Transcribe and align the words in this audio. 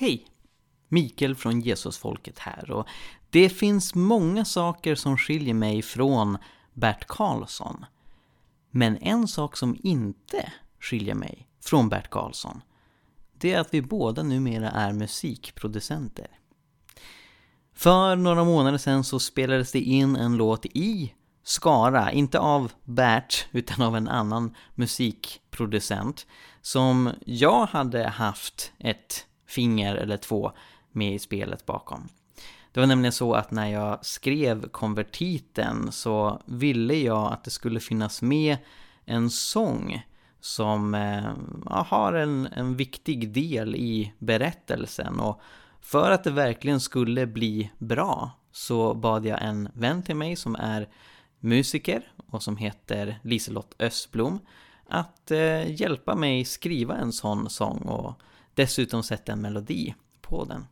Hej! 0.00 0.26
Mikael 0.88 1.34
från 1.34 1.60
Jesusfolket 1.60 2.38
här 2.38 2.70
och 2.70 2.86
det 3.30 3.48
finns 3.48 3.94
många 3.94 4.44
saker 4.44 4.94
som 4.94 5.16
skiljer 5.16 5.54
mig 5.54 5.82
från 5.82 6.38
Bert 6.74 7.06
Karlsson. 7.06 7.84
Men 8.70 8.96
en 8.96 9.28
sak 9.28 9.56
som 9.56 9.76
inte 9.82 10.52
skiljer 10.78 11.14
mig 11.14 11.48
från 11.60 11.88
Bert 11.88 12.10
Karlsson, 12.10 12.62
det 13.38 13.52
är 13.52 13.60
att 13.60 13.74
vi 13.74 13.82
båda 13.82 14.22
numera 14.22 14.70
är 14.70 14.92
musikproducenter. 14.92 16.26
För 17.74 18.16
några 18.16 18.44
månader 18.44 18.78
sedan 18.78 19.04
så 19.04 19.18
spelades 19.18 19.72
det 19.72 19.80
in 19.80 20.16
en 20.16 20.36
låt 20.36 20.66
i 20.66 21.14
Skara, 21.42 22.12
inte 22.12 22.38
av 22.38 22.72
Bert 22.84 23.46
utan 23.52 23.82
av 23.82 23.96
en 23.96 24.08
annan 24.08 24.56
musikproducent 24.74 26.26
som 26.62 27.10
jag 27.26 27.66
hade 27.66 28.08
haft 28.08 28.72
ett 28.78 29.26
finger 29.50 29.96
eller 29.96 30.16
två 30.16 30.52
med 30.92 31.14
i 31.14 31.18
spelet 31.18 31.66
bakom. 31.66 32.08
Det 32.72 32.80
var 32.80 32.86
nämligen 32.86 33.12
så 33.12 33.34
att 33.34 33.50
när 33.50 33.66
jag 33.66 34.04
skrev 34.04 34.68
konvertiten 34.68 35.92
så 35.92 36.42
ville 36.44 36.94
jag 36.94 37.32
att 37.32 37.44
det 37.44 37.50
skulle 37.50 37.80
finnas 37.80 38.22
med 38.22 38.56
en 39.04 39.30
sång 39.30 40.06
som 40.40 40.94
eh, 40.94 41.32
har 41.66 42.12
en, 42.12 42.46
en 42.46 42.76
viktig 42.76 43.32
del 43.32 43.76
i 43.76 44.12
berättelsen 44.18 45.20
och 45.20 45.40
för 45.80 46.10
att 46.10 46.24
det 46.24 46.30
verkligen 46.30 46.80
skulle 46.80 47.26
bli 47.26 47.70
bra 47.78 48.30
så 48.52 48.94
bad 48.94 49.26
jag 49.26 49.42
en 49.42 49.68
vän 49.74 50.02
till 50.02 50.16
mig 50.16 50.36
som 50.36 50.54
är 50.56 50.88
musiker 51.40 52.12
och 52.26 52.42
som 52.42 52.56
heter 52.56 53.18
Liselott 53.22 53.74
Östblom 53.78 54.38
att 54.88 55.30
eh, 55.30 55.80
hjälpa 55.80 56.14
mig 56.14 56.44
skriva 56.44 56.96
en 56.96 57.12
sån 57.12 57.50
sång 57.50 57.78
och 57.78 58.20
dessutom 58.60 59.02
sett 59.02 59.28
en 59.28 59.40
melodi 59.40 59.94
på 60.20 60.44
den. 60.44 60.66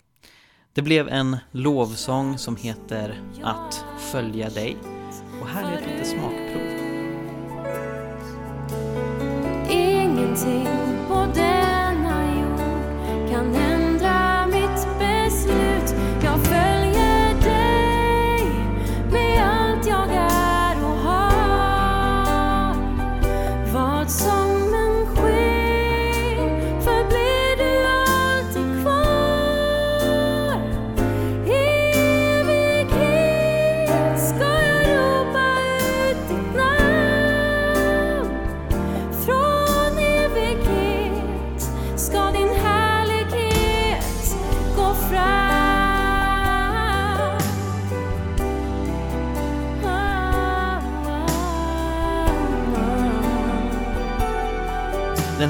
Det 0.73 0.83
blev 0.83 1.09
en 1.09 1.37
lovsång 1.51 2.38
som 2.38 2.56
heter 2.56 3.23
Att 3.43 3.85
följa 3.99 4.51
dig 4.51 4.76
och 5.40 5.49
här 5.49 5.73
är 5.73 5.79
ett 5.79 5.87
litet 5.87 6.07
smakprov. 6.07 6.63
Ingenting 9.71 10.66
på 11.09 11.26
denna 11.35 12.40
jord 12.40 13.30
kan 13.30 13.52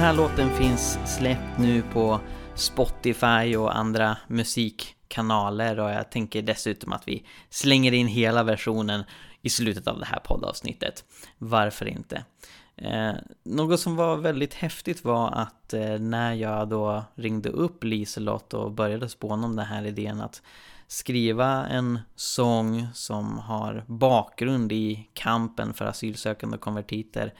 här 0.08 0.16
låten 0.16 0.50
finns 0.50 0.98
släppt 1.06 1.58
nu 1.58 1.82
på 1.82 2.20
Spotify 2.54 3.56
och 3.56 3.76
andra 3.76 4.16
musikkanaler 4.28 5.80
och 5.80 5.90
jag 5.90 6.10
tänker 6.10 6.42
dessutom 6.42 6.92
att 6.92 7.08
vi 7.08 7.26
slänger 7.50 7.92
in 7.92 8.06
hela 8.06 8.42
versionen 8.42 9.04
i 9.42 9.48
slutet 9.48 9.88
av 9.88 9.98
det 9.98 10.04
här 10.04 10.20
poddavsnittet. 10.20 11.04
Varför 11.38 11.88
inte? 11.88 12.24
Eh, 12.76 13.12
något 13.44 13.80
som 13.80 13.97
var 13.97 14.16
väldigt 14.16 14.54
häftigt 14.54 15.04
var 15.04 15.30
att 15.30 15.74
eh, 15.74 15.98
när 15.98 16.34
jag 16.34 16.68
då 16.68 17.04
ringde 17.14 17.48
upp 17.48 17.84
Liselott 17.84 18.54
och 18.54 18.72
började 18.72 19.08
spåna 19.08 19.47
om 19.47 19.56
den 19.56 19.66
här 19.66 19.86
idén 19.86 20.20
att 20.20 20.42
skriva 20.86 21.66
en 21.66 21.98
sång 22.16 22.86
som 22.94 23.38
har 23.38 23.84
bakgrund 23.86 24.72
i 24.72 25.08
kampen 25.12 25.74
för 25.74 25.84
asylsökande 25.84 26.56
och 26.56 26.62
konvertiter 26.62 27.34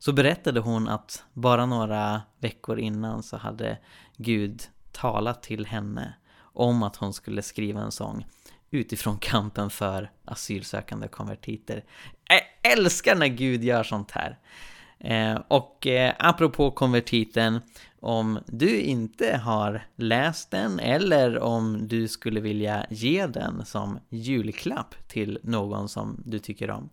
så 0.00 0.12
berättade 0.12 0.60
hon 0.60 0.88
att 0.88 1.24
bara 1.32 1.66
några 1.66 2.22
veckor 2.38 2.78
innan 2.78 3.22
så 3.22 3.36
hade 3.36 3.78
Gud 4.16 4.62
talat 4.92 5.42
till 5.42 5.66
henne 5.66 6.14
om 6.40 6.82
att 6.82 6.96
hon 6.96 7.12
skulle 7.12 7.42
skriva 7.42 7.80
en 7.80 7.92
sång 7.92 8.26
utifrån 8.70 9.18
kampen 9.18 9.70
för 9.70 10.10
asylsökande 10.24 11.06
och 11.06 11.12
konvertiter. 11.12 11.84
Jag 12.28 12.72
älskar 12.72 13.16
när 13.16 13.26
Gud 13.26 13.64
gör 13.64 13.82
sånt 13.82 14.10
här! 14.10 14.38
Eh, 14.98 15.40
och 15.48 15.86
eh, 15.86 16.14
apropå 16.18 16.70
konvertiten, 16.70 17.60
om 18.00 18.38
du 18.46 18.80
inte 18.80 19.36
har 19.36 19.86
läst 19.96 20.50
den 20.50 20.80
eller 20.80 21.38
om 21.38 21.88
du 21.88 22.08
skulle 22.08 22.40
vilja 22.40 22.86
ge 22.90 23.26
den 23.26 23.64
som 23.64 23.98
julklapp 24.08 24.94
till 25.08 25.38
någon 25.42 25.88
som 25.88 26.22
du 26.26 26.38
tycker 26.38 26.70
om 26.70 26.90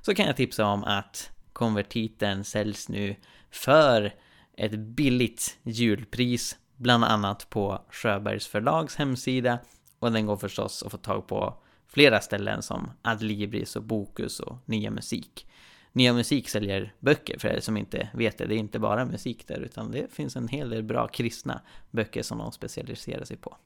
så 0.00 0.14
kan 0.14 0.26
jag 0.26 0.36
tipsa 0.36 0.66
om 0.66 0.84
att 0.84 1.30
konvertiten 1.56 2.44
säljs 2.44 2.88
nu 2.88 3.16
för 3.50 4.14
ett 4.56 4.78
billigt 4.78 5.58
julpris 5.62 6.56
bland 6.76 7.04
annat 7.04 7.50
på 7.50 7.82
Sjöbergs 7.90 8.46
förlags 8.46 8.96
hemsida 8.96 9.58
och 9.98 10.12
den 10.12 10.26
går 10.26 10.36
förstås 10.36 10.82
att 10.82 10.90
få 10.90 10.98
tag 10.98 11.26
på 11.26 11.54
flera 11.86 12.20
ställen 12.20 12.62
som 12.62 12.90
Adlibris 13.02 13.76
och 13.76 13.82
Bokus 13.82 14.40
och 14.40 14.58
Nya 14.64 14.90
Musik. 14.90 15.46
Nya 15.92 16.12
Musik 16.12 16.48
säljer 16.48 16.94
böcker 16.98 17.38
för 17.38 17.48
er 17.48 17.60
som 17.60 17.76
inte 17.76 18.08
vet 18.14 18.38
det. 18.38 18.46
Det 18.46 18.54
är 18.54 18.58
inte 18.58 18.78
bara 18.78 19.04
musik 19.04 19.48
där 19.48 19.60
utan 19.60 19.90
det 19.90 20.12
finns 20.12 20.36
en 20.36 20.48
hel 20.48 20.70
del 20.70 20.82
bra 20.82 21.08
kristna 21.08 21.60
böcker 21.90 22.22
som 22.22 22.38
de 22.38 22.52
specialiserar 22.52 23.24
sig 23.24 23.36
på. 23.36 23.56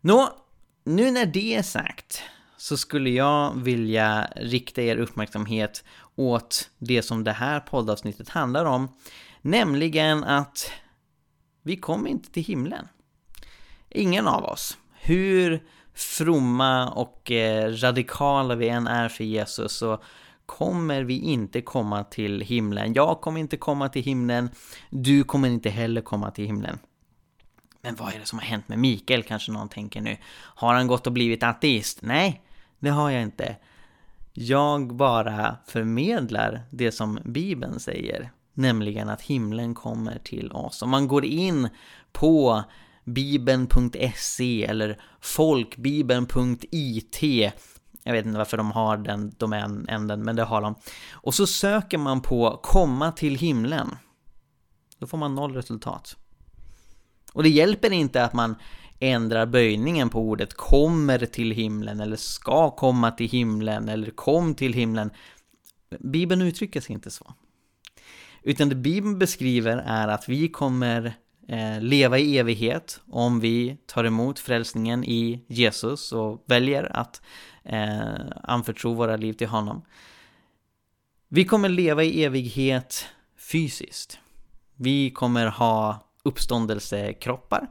Nå, 0.00 0.32
nu 0.84 1.10
när 1.10 1.26
det 1.26 1.54
är 1.54 1.62
sagt 1.62 2.22
så 2.58 2.76
skulle 2.76 3.10
jag 3.10 3.54
vilja 3.62 4.32
rikta 4.36 4.82
er 4.82 4.96
uppmärksamhet 4.96 5.84
åt 6.18 6.70
det 6.78 7.02
som 7.02 7.24
det 7.24 7.32
här 7.32 7.60
poddavsnittet 7.60 8.28
handlar 8.28 8.64
om. 8.64 8.88
Nämligen 9.40 10.24
att 10.24 10.70
vi 11.62 11.76
kommer 11.76 12.10
inte 12.10 12.30
till 12.30 12.44
himlen. 12.44 12.88
Ingen 13.88 14.28
av 14.28 14.44
oss. 14.44 14.78
Hur 15.00 15.62
fromma 15.94 16.88
och 16.88 17.30
eh, 17.30 17.72
radikala 17.72 18.54
vi 18.54 18.68
än 18.68 18.86
är 18.86 19.08
för 19.08 19.24
Jesus 19.24 19.72
så 19.72 20.02
kommer 20.46 21.02
vi 21.02 21.18
inte 21.18 21.60
komma 21.60 22.04
till 22.04 22.40
himlen. 22.40 22.92
Jag 22.92 23.20
kommer 23.20 23.40
inte 23.40 23.56
komma 23.56 23.88
till 23.88 24.02
himlen. 24.02 24.50
Du 24.90 25.24
kommer 25.24 25.48
inte 25.48 25.70
heller 25.70 26.00
komma 26.00 26.30
till 26.30 26.46
himlen. 26.46 26.78
Men 27.80 27.94
vad 27.94 28.14
är 28.14 28.18
det 28.18 28.26
som 28.26 28.38
har 28.38 28.46
hänt 28.46 28.68
med 28.68 28.78
Mikael 28.78 29.22
kanske 29.22 29.52
någon 29.52 29.68
tänker 29.68 30.00
nu? 30.00 30.16
Har 30.34 30.74
han 30.74 30.86
gått 30.86 31.06
och 31.06 31.12
blivit 31.12 31.42
ateist? 31.42 32.02
Nej, 32.02 32.42
det 32.78 32.90
har 32.90 33.10
jag 33.10 33.22
inte. 33.22 33.56
Jag 34.40 34.96
bara 34.96 35.56
förmedlar 35.66 36.62
det 36.70 36.92
som 36.92 37.18
Bibeln 37.24 37.80
säger, 37.80 38.30
nämligen 38.54 39.08
att 39.08 39.22
himlen 39.22 39.74
kommer 39.74 40.18
till 40.18 40.52
oss. 40.52 40.82
Om 40.82 40.90
man 40.90 41.08
går 41.08 41.24
in 41.24 41.68
på 42.12 42.62
bibeln.se 43.04 44.64
eller 44.64 45.00
folkbibeln.it 45.20 47.22
jag 48.02 48.12
vet 48.12 48.26
inte 48.26 48.38
varför 48.38 48.56
de 48.56 48.70
har 48.70 48.96
den 48.96 49.34
domänen, 49.38 50.24
men 50.24 50.36
det 50.36 50.44
har 50.44 50.62
de. 50.62 50.74
Och 51.12 51.34
så 51.34 51.46
söker 51.46 51.98
man 51.98 52.20
på 52.20 52.60
komma 52.62 53.12
till 53.12 53.36
himlen. 53.36 53.96
Då 54.98 55.06
får 55.06 55.18
man 55.18 55.34
noll 55.34 55.54
resultat. 55.54 56.16
Och 57.32 57.42
det 57.42 57.48
hjälper 57.48 57.92
inte 57.92 58.24
att 58.24 58.32
man 58.32 58.56
ändrar 59.00 59.46
böjningen 59.46 60.10
på 60.10 60.20
ordet 60.20 60.54
kommer 60.54 61.18
till 61.18 61.50
himlen 61.50 62.00
eller 62.00 62.16
ska 62.16 62.70
komma 62.70 63.10
till 63.10 63.28
himlen 63.28 63.88
eller 63.88 64.10
kom 64.10 64.54
till 64.54 64.72
himlen. 64.72 65.10
Bibeln 66.00 66.42
uttrycker 66.42 66.80
sig 66.80 66.92
inte 66.92 67.10
så. 67.10 67.34
Utan 68.42 68.68
det 68.68 68.74
Bibeln 68.74 69.18
beskriver 69.18 69.76
är 69.76 70.08
att 70.08 70.28
vi 70.28 70.48
kommer 70.48 71.14
eh, 71.48 71.80
leva 71.80 72.18
i 72.18 72.38
evighet 72.38 73.00
om 73.06 73.40
vi 73.40 73.76
tar 73.86 74.04
emot 74.04 74.38
frälsningen 74.38 75.04
i 75.04 75.44
Jesus 75.48 76.12
och 76.12 76.44
väljer 76.46 76.96
att 76.96 77.22
eh, 77.64 78.00
anförtro 78.42 78.94
våra 78.94 79.16
liv 79.16 79.32
till 79.32 79.48
honom. 79.48 79.82
Vi 81.28 81.44
kommer 81.44 81.68
leva 81.68 82.04
i 82.04 82.24
evighet 82.24 83.06
fysiskt. 83.38 84.18
Vi 84.76 85.10
kommer 85.10 85.46
ha 85.46 86.08
uppståndelsekroppar 86.22 87.68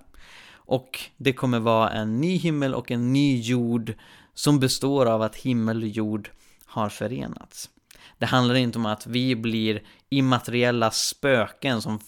och 0.68 1.00
det 1.18 1.34
kommer 1.34 1.60
vara 1.60 1.90
en 1.90 2.22
ny 2.22 2.38
himmel 2.38 2.76
och 2.76 2.92
en 2.92 3.14
ny 3.14 3.42
jord 3.42 3.94
som 4.34 4.60
består 4.60 5.06
av 5.06 5.22
att 5.22 5.36
himmel 5.36 5.84
och 5.84 5.90
jord 5.90 6.30
har 6.66 6.90
förenats. 6.90 7.70
Det 8.18 8.26
handlar 8.26 8.56
inte 8.56 8.78
om 8.78 8.86
att 8.86 9.08
vi 9.08 9.36
blir 9.36 9.82
immateriella 10.10 10.92
spöken 10.92 11.82
som 11.82 12.00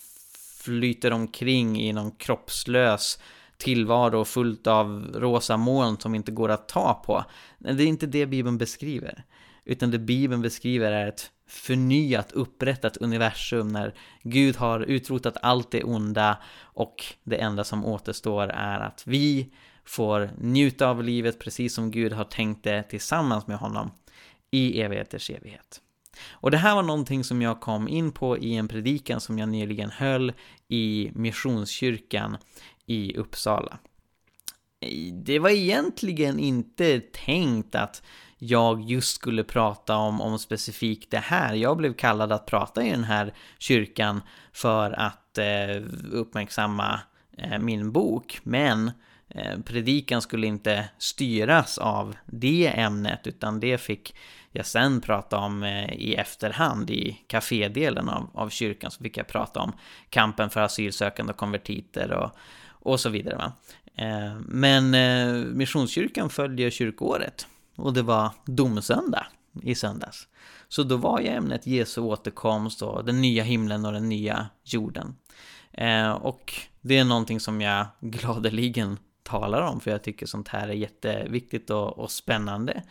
flyter 0.64 1.12
omkring 1.12 1.82
i 1.82 1.94
någon 1.94 2.12
kroppslös 2.12 3.20
tillvaro 3.58 4.26
fullt 4.26 4.68
av 4.68 5.16
rosa 5.16 5.58
moln 5.58 5.98
som 6.00 6.16
inte 6.16 6.32
går 6.32 6.50
att 6.50 6.68
ta 6.68 6.94
på. 7.06 7.26
Det 7.58 7.84
är 7.84 7.88
inte 7.88 8.08
det 8.08 8.26
Bibeln 8.26 8.58
beskriver. 8.58 9.24
Utan 9.66 9.92
det 9.92 10.00
Bibeln 10.00 10.42
beskriver 10.42 10.92
är 10.92 11.08
ett 11.08 11.32
förnyat, 11.50 12.32
upprättat 12.32 12.98
universum 12.98 13.68
när 13.68 13.94
Gud 14.24 14.56
har 14.56 14.80
utrotat 14.80 15.38
allt 15.42 15.72
det 15.72 15.84
onda 15.84 16.38
och 16.62 17.06
det 17.24 17.36
enda 17.36 17.64
som 17.64 17.86
återstår 17.86 18.48
är 18.50 18.80
att 18.80 19.04
vi 19.06 19.54
får 19.86 20.32
njuta 20.38 20.88
av 20.88 21.04
livet 21.04 21.40
precis 21.40 21.74
som 21.74 21.92
Gud 21.92 22.14
har 22.14 22.24
tänkt 22.24 22.64
det 22.64 22.84
tillsammans 22.84 23.48
med 23.48 23.58
honom 23.58 23.92
i 24.52 24.82
evigheters 24.82 25.30
evighet. 25.30 25.82
Och 26.30 26.52
det 26.52 26.58
här 26.58 26.76
var 26.76 26.84
någonting 26.84 27.24
som 27.24 27.42
jag 27.42 27.62
kom 27.62 27.88
in 27.88 28.12
på 28.12 28.38
i 28.38 28.56
en 28.56 28.68
predikan 28.68 29.22
som 29.22 29.40
jag 29.40 29.50
nyligen 29.50 29.90
höll 29.90 30.34
i 30.68 31.12
Missionskyrkan 31.14 32.38
i 32.86 33.16
Uppsala. 33.16 33.80
Det 35.26 35.40
var 35.40 35.50
egentligen 35.50 36.40
inte 36.40 37.00
tänkt 37.00 37.76
att 37.76 38.04
jag 38.40 38.82
just 38.82 39.16
skulle 39.16 39.44
prata 39.44 39.96
om, 39.96 40.22
om 40.22 40.40
specifikt 40.40 41.12
det 41.12 41.18
här. 41.18 41.54
Jag 41.54 41.78
blev 41.78 41.94
kallad 41.94 42.32
att 42.32 42.46
prata 42.46 42.84
i 42.84 42.92
den 42.92 43.04
här 43.04 43.34
kyrkan 43.58 44.22
för 44.54 44.92
att 44.92 45.38
eh, 45.38 45.84
uppmärksamma 46.12 47.00
eh, 47.38 47.60
min 47.60 47.92
bok, 47.92 48.40
men 48.44 48.92
eh, 49.30 49.60
predikan 49.66 50.22
skulle 50.22 50.48
inte 50.48 50.90
styras 50.98 51.78
av 51.78 52.16
det 52.26 52.72
ämnet, 52.76 53.28
utan 53.28 53.60
det 53.60 53.78
fick 53.78 54.16
jag 54.52 54.66
sen 54.66 55.02
prata 55.02 55.38
om 55.38 55.64
eh, 55.64 55.94
i 55.94 56.16
efterhand 56.16 56.90
i 56.90 57.22
kafédelen 57.28 58.10
av, 58.10 58.30
av 58.34 58.50
kyrkan, 58.50 58.92
så 58.92 59.04
fick 59.04 59.18
jag 59.18 59.28
prata 59.28 59.60
om 59.60 59.72
kampen 60.10 60.50
för 60.50 60.62
asylsökande 60.62 61.34
och 61.34 61.38
konvertiter 61.38 62.12
och, 62.12 62.32
och 62.70 63.00
så 63.00 63.10
vidare. 63.10 63.36
Va? 63.36 63.54
Eh, 63.96 64.36
men 64.40 64.94
eh, 64.94 65.46
Missionskyrkan 65.46 66.30
följer 66.30 66.70
kyrkoåret 66.70 67.48
och 67.80 67.94
det 67.94 68.02
var 68.02 68.32
domsöndag 68.46 69.26
i 69.64 69.76
söndags. 69.76 70.28
Så 70.68 70.84
då 70.84 70.98
var 70.98 71.20
ju 71.20 71.28
ämnet 71.28 71.68
Jesu 71.68 72.02
återkomst 72.02 72.82
och 72.82 73.06
den 73.06 73.22
nya 73.22 73.44
himlen 73.44 73.86
och 73.86 73.94
den 73.94 74.10
nya 74.10 74.48
jorden. 74.64 75.16
Eh, 75.72 76.12
och 76.12 76.54
det 76.82 76.98
är 76.98 77.04
någonting 77.06 77.40
som 77.40 77.62
jag 77.62 77.86
gladeligen 78.00 78.98
talar 79.24 79.62
om 79.62 79.80
för 79.80 79.92
jag 79.92 80.04
tycker 80.04 80.26
sånt 80.26 80.48
här 80.48 80.68
är 80.68 80.74
jätteviktigt 80.74 81.70
och, 81.70 82.00
och 82.00 82.12
spännande. 82.12 82.84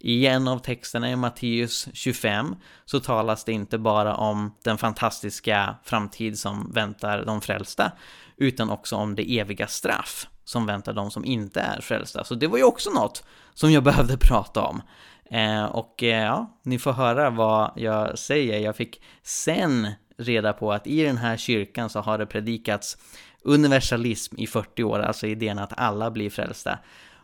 I 0.00 0.26
en 0.26 0.48
av 0.48 0.58
texterna 0.58 1.10
i 1.10 1.16
Matteus 1.16 1.88
25 1.92 2.56
så 2.84 3.00
talas 3.00 3.44
det 3.44 3.52
inte 3.52 3.78
bara 3.78 4.14
om 4.14 4.54
den 4.64 4.78
fantastiska 4.78 5.74
framtid 5.84 6.38
som 6.38 6.72
väntar 6.72 7.24
de 7.24 7.40
frälsta, 7.40 7.92
utan 8.36 8.70
också 8.70 8.96
om 8.96 9.14
det 9.14 9.38
eviga 9.38 9.66
straff 9.66 10.28
som 10.44 10.66
väntar 10.66 10.92
de 10.92 11.10
som 11.10 11.24
inte 11.24 11.60
är 11.60 11.80
frälsta. 11.80 12.24
Så 12.24 12.34
det 12.34 12.46
var 12.46 12.58
ju 12.58 12.64
också 12.64 12.90
något 12.90 13.24
som 13.54 13.72
jag 13.72 13.82
behövde 13.84 14.16
prata 14.16 14.62
om. 14.62 14.82
Eh, 15.30 15.64
och 15.64 16.02
eh, 16.02 16.24
ja, 16.24 16.58
ni 16.62 16.78
får 16.78 16.92
höra 16.92 17.30
vad 17.30 17.72
jag 17.76 18.18
säger. 18.18 18.58
Jag 18.58 18.76
fick 18.76 19.02
sen 19.22 19.88
reda 20.18 20.52
på 20.52 20.72
att 20.72 20.86
i 20.86 21.02
den 21.02 21.16
här 21.16 21.36
kyrkan 21.36 21.90
så 21.90 22.00
har 22.00 22.18
det 22.18 22.26
predikats 22.26 22.96
universalism 23.44 24.34
i 24.38 24.46
40 24.46 24.84
år, 24.84 24.98
alltså 24.98 25.26
idén 25.26 25.58
att 25.58 25.72
alla 25.76 26.10
blir 26.10 26.30
frälsta. 26.30 26.78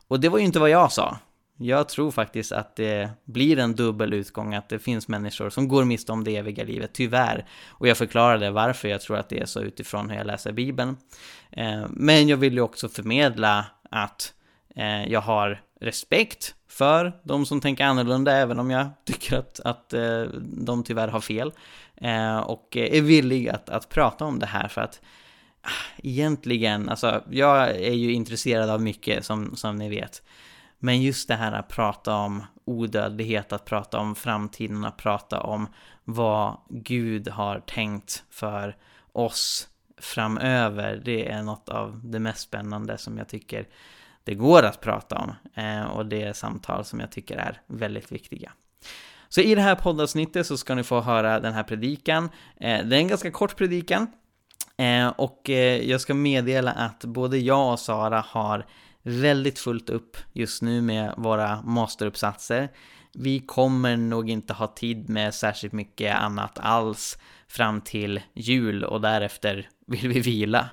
Och 0.09 0.21
det 0.21 0.29
var 0.29 0.39
ju 0.39 0.45
inte 0.45 0.59
vad 0.59 0.71
jag 0.71 0.93
sa. 0.93 1.19
Jag 1.57 1.89
tror 1.89 2.11
faktiskt 2.11 2.53
att 2.53 2.77
det 2.77 3.11
blir 3.25 3.59
en 3.59 3.75
dubbel 3.75 4.15
utgång, 4.15 4.55
att 4.55 4.69
det 4.69 4.79
finns 4.79 5.09
människor 5.09 5.51
som 5.51 5.69
går 5.69 5.85
miste 5.85 6.13
om 6.13 6.25
det 6.25 6.37
eviga 6.37 6.65
livet, 6.65 6.91
tyvärr. 6.93 7.47
Och 7.69 7.89
jag 7.89 7.97
förklarade 7.97 8.51
varför 8.51 8.89
jag 8.89 9.01
tror 9.01 9.17
att 9.17 9.29
det 9.29 9.41
är 9.41 9.47
så 9.47 9.61
utifrån 9.61 10.11
hur 10.11 10.17
jag 10.17 10.27
läser 10.27 10.53
Bibeln. 10.53 10.97
Eh, 11.51 11.87
men 11.91 12.29
jag 12.29 12.37
vill 12.37 12.55
ju 12.55 12.61
också 12.61 12.89
förmedla 12.89 13.67
att 13.91 14.35
eh, 14.77 15.07
jag 15.13 15.21
har 15.21 15.61
respekt 15.81 16.55
för 16.69 17.13
de 17.23 17.47
som 17.47 17.61
tänker 17.61 17.85
annorlunda, 17.85 18.33
även 18.33 18.59
om 18.59 18.71
jag 18.71 18.87
tycker 19.05 19.39
att, 19.39 19.61
att 19.61 19.93
eh, 19.93 20.23
de 20.43 20.85
tyvärr 20.85 21.09
har 21.09 21.21
fel. 21.21 21.53
Och 22.45 22.77
är 22.77 23.01
villig 23.01 23.49
att, 23.49 23.69
att 23.69 23.89
prata 23.89 24.25
om 24.25 24.39
det 24.39 24.47
här 24.47 24.69
för 24.69 24.81
att 24.81 25.01
ah, 25.63 25.69
egentligen, 26.03 26.89
alltså 26.89 27.23
jag 27.31 27.71
är 27.71 27.93
ju 27.93 28.13
intresserad 28.13 28.71
av 28.71 28.83
mycket 28.83 29.25
som, 29.25 29.57
som 29.57 29.77
ni 29.77 29.89
vet. 29.89 30.23
Men 30.85 31.03
just 31.03 31.29
det 31.29 31.35
här 31.35 31.53
att 31.53 31.69
prata 31.69 32.17
om 32.17 32.43
odödlighet, 32.65 33.53
att 33.53 33.65
prata 33.65 33.99
om 33.99 34.15
framtiden, 34.15 34.85
att 34.85 34.97
prata 34.97 35.41
om 35.41 35.67
vad 36.05 36.57
Gud 36.69 37.29
har 37.29 37.61
tänkt 37.61 38.25
för 38.31 38.77
oss 39.13 39.69
framöver, 39.99 41.03
det 41.05 41.31
är 41.31 41.43
något 41.43 41.69
av 41.69 42.01
det 42.05 42.19
mest 42.19 42.41
spännande 42.41 42.99
som 42.99 43.19
jag 43.19 43.29
tycker 43.29 43.69
det 44.25 44.35
går 44.35 44.63
att 44.63 44.81
prata 44.81 45.17
om. 45.19 45.33
Eh, 45.55 45.83
och 45.83 46.07
det 46.07 46.23
är 46.23 46.33
samtal 46.33 46.85
som 46.85 47.01
jag 47.01 47.13
tycker 47.13 47.37
är 47.37 47.61
väldigt 47.67 48.13
viktiga. 48.13 48.53
Så 49.29 49.41
i 49.41 49.55
det 49.55 49.63
här 49.63 49.75
poddavsnittet 49.75 50.47
så 50.47 50.57
ska 50.57 50.75
ni 50.75 50.83
få 50.83 51.01
höra 51.01 51.41
den 51.41 51.53
här 51.53 51.63
predikan. 51.63 52.25
Eh, 52.57 52.87
det 52.87 52.97
är 52.97 53.01
en 53.01 53.09
ganska 53.09 53.31
kort 53.31 53.57
predikan. 53.57 54.07
Eh, 54.77 55.09
och 55.09 55.49
jag 55.83 56.01
ska 56.01 56.15
meddela 56.15 56.73
att 56.73 57.05
både 57.05 57.39
jag 57.39 57.73
och 57.73 57.81
Sara 57.81 58.25
har 58.29 58.67
väldigt 59.05 59.59
fullt 59.59 59.91
upp 59.91 60.17
just 60.33 60.63
nu 60.63 60.83
med 60.83 61.15
våra 61.17 61.63
masteruppsatser. 61.63 62.69
Vi 63.15 63.41
kommer 63.41 63.97
nog 63.97 64.31
inte 64.31 64.53
ha 64.53 64.67
tid 64.67 65.09
med 65.09 65.35
särskilt 65.35 65.73
mycket 65.73 66.17
annat 66.17 66.59
alls 66.59 67.19
fram 67.49 67.81
till 67.81 68.21
jul 68.35 68.85
och 68.85 69.01
därefter 69.01 69.69
vill 69.87 70.09
vi 70.09 70.21
vila. 70.21 70.69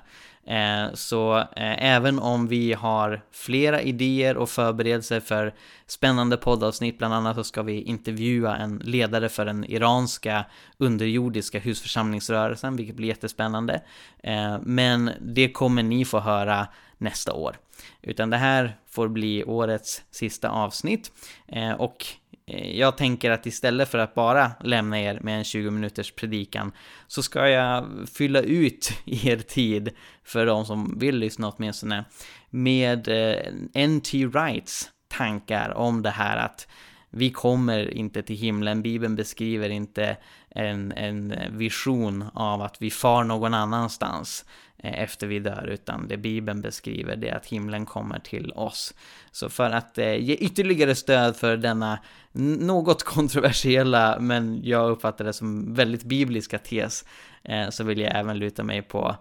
Eh, 0.46 0.94
så 0.94 1.38
eh, 1.38 1.84
även 1.84 2.18
om 2.18 2.48
vi 2.48 2.72
har 2.72 3.22
flera 3.32 3.80
idéer 3.80 4.36
och 4.36 4.50
förberedelser 4.50 5.20
för 5.20 5.54
spännande 5.86 6.36
poddavsnitt, 6.36 6.98
bland 6.98 7.14
annat 7.14 7.36
så 7.36 7.44
ska 7.44 7.62
vi 7.62 7.82
intervjua 7.82 8.56
en 8.56 8.76
ledare 8.84 9.28
för 9.28 9.44
den 9.44 9.64
iranska 9.64 10.44
underjordiska 10.78 11.58
husförsamlingsrörelsen, 11.58 12.76
vilket 12.76 12.96
blir 12.96 13.08
jättespännande. 13.08 13.82
Eh, 14.22 14.58
men 14.62 15.10
det 15.20 15.52
kommer 15.52 15.82
ni 15.82 16.04
få 16.04 16.20
höra 16.20 16.66
nästa 17.02 17.32
år. 17.32 17.56
Utan 18.02 18.30
det 18.30 18.36
här 18.36 18.76
får 18.90 19.08
bli 19.08 19.44
årets 19.44 20.02
sista 20.10 20.48
avsnitt. 20.48 21.12
Eh, 21.48 21.72
och 21.72 22.06
eh, 22.46 22.78
jag 22.78 22.96
tänker 22.96 23.30
att 23.30 23.46
istället 23.46 23.88
för 23.88 23.98
att 23.98 24.14
bara 24.14 24.50
lämna 24.60 25.00
er 25.00 25.20
med 25.22 25.38
en 25.38 25.44
20 25.44 25.70
minuters 25.70 26.12
predikan 26.12 26.72
så 27.06 27.22
ska 27.22 27.48
jag 27.48 27.86
fylla 28.12 28.40
ut 28.40 28.92
er 29.06 29.36
tid, 29.36 29.90
för 30.24 30.46
de 30.46 30.66
som 30.66 30.98
vill 30.98 31.16
lyssna 31.16 31.48
åtminstone, 31.48 32.04
med 32.50 33.08
eh, 33.08 33.88
NT 33.88 34.14
Wrights 34.14 34.90
tankar 35.08 35.74
om 35.74 36.02
det 36.02 36.10
här 36.10 36.36
att 36.36 36.68
vi 37.14 37.30
kommer 37.30 37.90
inte 37.90 38.22
till 38.22 38.36
himlen, 38.36 38.82
Bibeln 38.82 39.16
beskriver 39.16 39.68
inte 39.68 40.16
en, 40.50 40.92
en 40.92 41.34
vision 41.50 42.24
av 42.34 42.62
att 42.62 42.82
vi 42.82 42.90
far 42.90 43.24
någon 43.24 43.54
annanstans 43.54 44.44
Eh, 44.82 45.02
efter 45.02 45.26
vi 45.26 45.38
dör, 45.38 45.66
utan 45.66 46.08
det 46.08 46.16
Bibeln 46.16 46.60
beskriver 46.60 47.16
det 47.16 47.28
är 47.28 47.36
att 47.36 47.46
himlen 47.46 47.86
kommer 47.86 48.18
till 48.18 48.52
oss. 48.52 48.94
Så 49.30 49.48
för 49.48 49.70
att 49.70 49.98
eh, 49.98 50.14
ge 50.14 50.34
ytterligare 50.34 50.94
stöd 50.94 51.36
för 51.36 51.56
denna 51.56 51.98
något 52.32 53.02
kontroversiella, 53.14 54.18
men 54.20 54.60
jag 54.64 54.90
uppfattar 54.90 55.24
det 55.24 55.32
som 55.32 55.74
väldigt 55.74 56.04
bibliska 56.04 56.58
tes, 56.58 57.04
eh, 57.42 57.68
så 57.68 57.84
vill 57.84 58.00
jag 58.00 58.18
även 58.18 58.38
luta 58.38 58.64
mig 58.64 58.82
på 58.82 59.16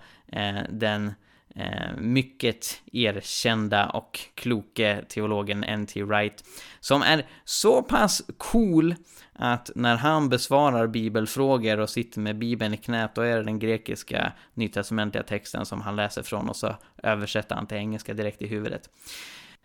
den 0.69 1.13
Eh, 1.55 1.97
mycket 1.97 2.81
erkända 2.91 3.89
och 3.89 4.19
kloke 4.35 5.05
teologen 5.09 5.63
N.T. 5.63 6.03
Wright, 6.03 6.43
som 6.79 7.01
är 7.01 7.25
så 7.45 7.83
pass 7.83 8.21
cool 8.37 8.95
att 9.33 9.71
när 9.75 9.95
han 9.95 10.29
besvarar 10.29 10.87
bibelfrågor 10.87 11.79
och 11.79 11.89
sitter 11.89 12.19
med 12.19 12.37
bibeln 12.37 12.73
i 12.73 12.77
knät, 12.77 13.15
då 13.15 13.21
är 13.21 13.37
det 13.37 13.43
den 13.43 13.59
grekiska 13.59 14.31
nytestamentliga 14.53 15.23
texten 15.23 15.65
som 15.65 15.81
han 15.81 15.95
läser 15.95 16.23
från 16.23 16.49
och 16.49 16.55
så 16.55 16.75
översätter 17.03 17.55
han 17.55 17.67
till 17.67 17.77
engelska 17.77 18.13
direkt 18.13 18.41
i 18.41 18.47
huvudet. 18.47 18.89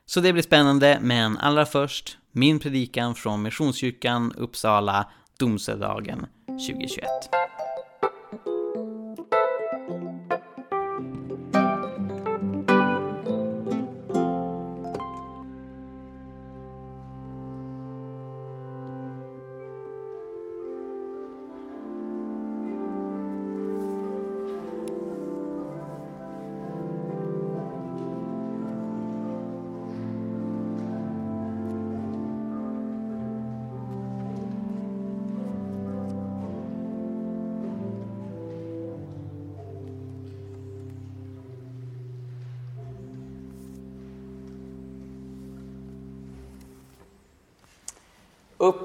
Så 0.06 0.20
det 0.20 0.32
blir 0.32 0.42
spännande, 0.42 0.98
men 1.00 1.38
allra 1.38 1.66
först 1.66 2.18
min 2.32 2.58
predikan 2.58 3.14
från 3.14 3.42
Missionskyrkan 3.42 4.32
Uppsala, 4.36 5.10
Domsedagen 5.38 6.26
2021. 6.46 7.04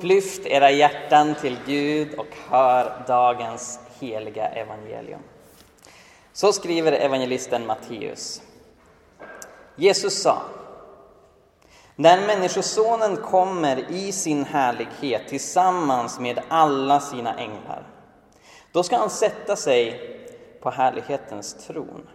Upplyft 0.02 0.46
era 0.46 0.72
hjärtan 0.72 1.36
till 1.36 1.58
Gud 1.66 2.14
och 2.14 2.28
hör 2.50 3.04
dagens 3.08 3.80
heliga 4.00 4.48
evangelium. 4.48 5.20
Så 6.34 6.54
skriver 6.54 6.92
evangelisten 6.92 7.66
Matteus. 7.66 8.42
Jesus 9.76 10.22
sa 10.22 10.42
När 11.96 12.28
Människosonen 12.28 13.18
kommer 13.18 13.92
i 13.92 14.12
sin 14.12 14.46
härlighet 14.46 15.28
tillsammans 15.28 16.20
med 16.20 16.40
alla 16.48 17.00
sina 17.00 17.38
änglar, 17.38 17.88
då 18.72 18.84
ska 18.84 18.98
han 18.98 19.10
sätta 19.10 19.56
sig 19.56 20.00
på 20.62 20.70
härlighetens 20.70 21.68
tron. 21.68 22.10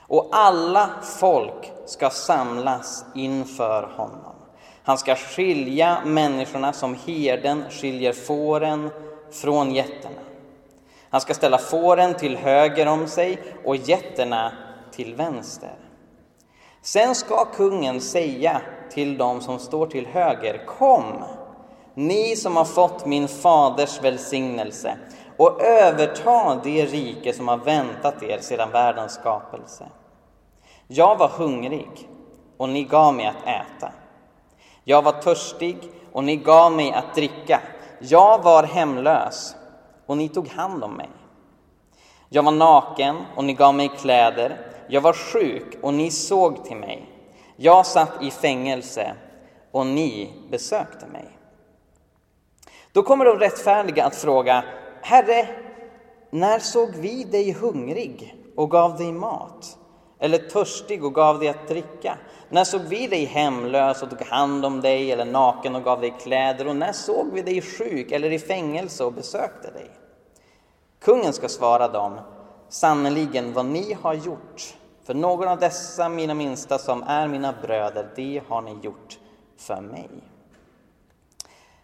Och 0.00 0.28
alla 0.32 0.90
folk 1.02 1.72
ska 1.86 2.10
samlas 2.10 3.04
inför 3.14 3.82
honom. 3.82 4.33
Han 4.84 4.98
ska 4.98 5.14
skilja 5.14 5.98
människorna 6.04 6.72
som 6.72 6.96
herden 7.06 7.64
skiljer 7.70 8.12
fåren 8.12 8.90
från 9.30 9.74
getterna. 9.74 10.20
Han 11.10 11.20
ska 11.20 11.34
ställa 11.34 11.58
fåren 11.58 12.14
till 12.14 12.36
höger 12.36 12.86
om 12.86 13.06
sig 13.06 13.38
och 13.64 13.76
getterna 13.76 14.52
till 14.92 15.14
vänster. 15.14 15.74
Sen 16.82 17.14
ska 17.14 17.44
kungen 17.44 18.00
säga 18.00 18.60
till 18.90 19.18
dem 19.18 19.40
som 19.40 19.58
står 19.58 19.86
till 19.86 20.06
höger, 20.06 20.66
kom, 20.66 21.24
ni 21.94 22.36
som 22.36 22.56
har 22.56 22.64
fått 22.64 23.06
min 23.06 23.28
faders 23.28 24.02
välsignelse 24.02 24.96
och 25.36 25.62
överta 25.62 26.60
det 26.64 26.86
rike 26.86 27.32
som 27.32 27.48
har 27.48 27.56
väntat 27.56 28.22
er 28.22 28.38
sedan 28.40 28.70
världens 28.70 29.14
skapelse. 29.14 29.86
Jag 30.86 31.16
var 31.18 31.28
hungrig 31.28 32.08
och 32.56 32.68
ni 32.68 32.84
gav 32.84 33.14
mig 33.14 33.26
att 33.26 33.46
äta. 33.46 33.92
Jag 34.84 35.02
var 35.02 35.12
törstig 35.12 35.78
och 36.12 36.24
ni 36.24 36.36
gav 36.36 36.72
mig 36.72 36.92
att 36.92 37.14
dricka. 37.14 37.60
Jag 37.98 38.42
var 38.42 38.62
hemlös 38.62 39.56
och 40.06 40.16
ni 40.16 40.28
tog 40.28 40.48
hand 40.48 40.84
om 40.84 40.94
mig. 40.94 41.10
Jag 42.28 42.42
var 42.42 42.52
naken 42.52 43.16
och 43.36 43.44
ni 43.44 43.52
gav 43.52 43.74
mig 43.74 43.88
kläder. 43.88 44.66
Jag 44.88 45.00
var 45.00 45.12
sjuk 45.12 45.78
och 45.82 45.94
ni 45.94 46.10
såg 46.10 46.64
till 46.64 46.76
mig. 46.76 47.10
Jag 47.56 47.86
satt 47.86 48.22
i 48.22 48.30
fängelse 48.30 49.14
och 49.70 49.86
ni 49.86 50.32
besökte 50.50 51.06
mig. 51.06 51.28
Då 52.92 53.02
kommer 53.02 53.24
de 53.24 53.38
rättfärdiga 53.38 54.04
att 54.04 54.16
fråga, 54.16 54.64
Herre, 55.02 55.48
när 56.30 56.58
såg 56.58 56.90
vi 56.94 57.24
dig 57.24 57.52
hungrig 57.52 58.36
och 58.56 58.70
gav 58.70 58.96
dig 58.96 59.12
mat? 59.12 59.78
Eller 60.18 60.38
törstig 60.38 61.04
och 61.04 61.14
gav 61.14 61.38
dig 61.38 61.48
att 61.48 61.68
dricka? 61.68 62.18
När 62.54 62.64
såg 62.64 62.80
vi 62.80 63.06
dig 63.06 63.24
hemlös 63.24 64.02
och 64.02 64.10
tog 64.10 64.22
hand 64.22 64.64
om 64.64 64.80
dig 64.80 65.12
eller 65.12 65.24
naken 65.24 65.74
och 65.74 65.84
gav 65.84 66.00
dig 66.00 66.14
kläder? 66.20 66.66
Och 66.66 66.76
när 66.76 66.92
såg 66.92 67.32
vi 67.32 67.42
dig 67.42 67.62
sjuk 67.62 68.12
eller 68.12 68.32
i 68.32 68.38
fängelse 68.38 69.04
och 69.04 69.12
besökte 69.12 69.70
dig? 69.70 69.90
Kungen 71.00 71.32
ska 71.32 71.48
svara 71.48 71.88
dem, 71.88 72.20
sannerligen 72.68 73.52
vad 73.52 73.66
ni 73.66 73.96
har 74.02 74.14
gjort 74.14 74.76
för 75.04 75.14
någon 75.14 75.48
av 75.48 75.58
dessa 75.58 76.08
mina 76.08 76.34
minsta 76.34 76.78
som 76.78 77.02
är 77.02 77.28
mina 77.28 77.54
bröder, 77.62 78.08
det 78.16 78.42
har 78.48 78.62
ni 78.62 78.78
gjort 78.82 79.18
för 79.56 79.80
mig. 79.80 80.10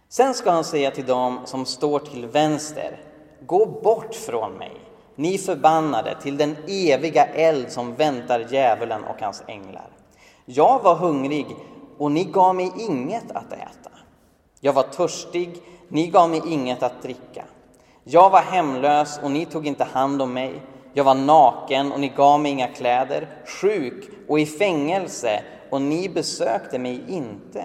Sen 0.08 0.34
ska 0.34 0.50
han 0.50 0.64
säga 0.64 0.90
till 0.90 1.06
dem 1.06 1.40
som 1.44 1.64
står 1.64 1.98
till 1.98 2.26
vänster, 2.26 3.00
gå 3.46 3.66
bort 3.66 4.14
från 4.14 4.52
mig, 4.52 4.80
ni 5.14 5.38
förbannade, 5.38 6.16
till 6.22 6.36
den 6.36 6.56
eviga 6.68 7.24
eld 7.24 7.72
som 7.72 7.94
väntar 7.94 8.46
djävulen 8.50 9.04
och 9.04 9.20
hans 9.20 9.42
änglar. 9.46 9.90
Jag 10.52 10.83
var 10.83 10.95
hungrig 10.95 11.57
och 11.99 12.12
ni 12.12 12.25
gav 12.25 12.54
mig 12.54 12.73
inget 12.78 13.30
att 13.30 13.52
äta. 13.52 13.90
Jag 14.61 14.73
var 14.73 14.83
törstig, 14.83 15.62
ni 15.88 16.07
gav 16.07 16.30
mig 16.30 16.42
inget 16.47 16.83
att 16.83 17.02
dricka. 17.02 17.45
Jag 18.04 18.30
var 18.30 18.40
hemlös 18.40 19.21
och 19.23 19.30
ni 19.30 19.47
tog 19.47 19.66
inte 19.66 19.85
hand 19.85 20.23
om 20.23 20.33
mig. 20.33 20.62
Jag 20.92 21.04
var 21.04 21.14
naken 21.14 21.92
och 21.92 22.00
ni 22.00 22.09
gav 22.09 22.40
mig 22.40 22.52
inga 22.52 22.66
kläder, 22.66 23.28
sjuk 23.47 24.09
och 24.28 24.40
i 24.40 24.47
fängelse 24.47 25.42
och 25.71 25.83
ni 25.83 26.09
besökte 26.09 26.78
mig 26.78 27.04
inte. 27.09 27.64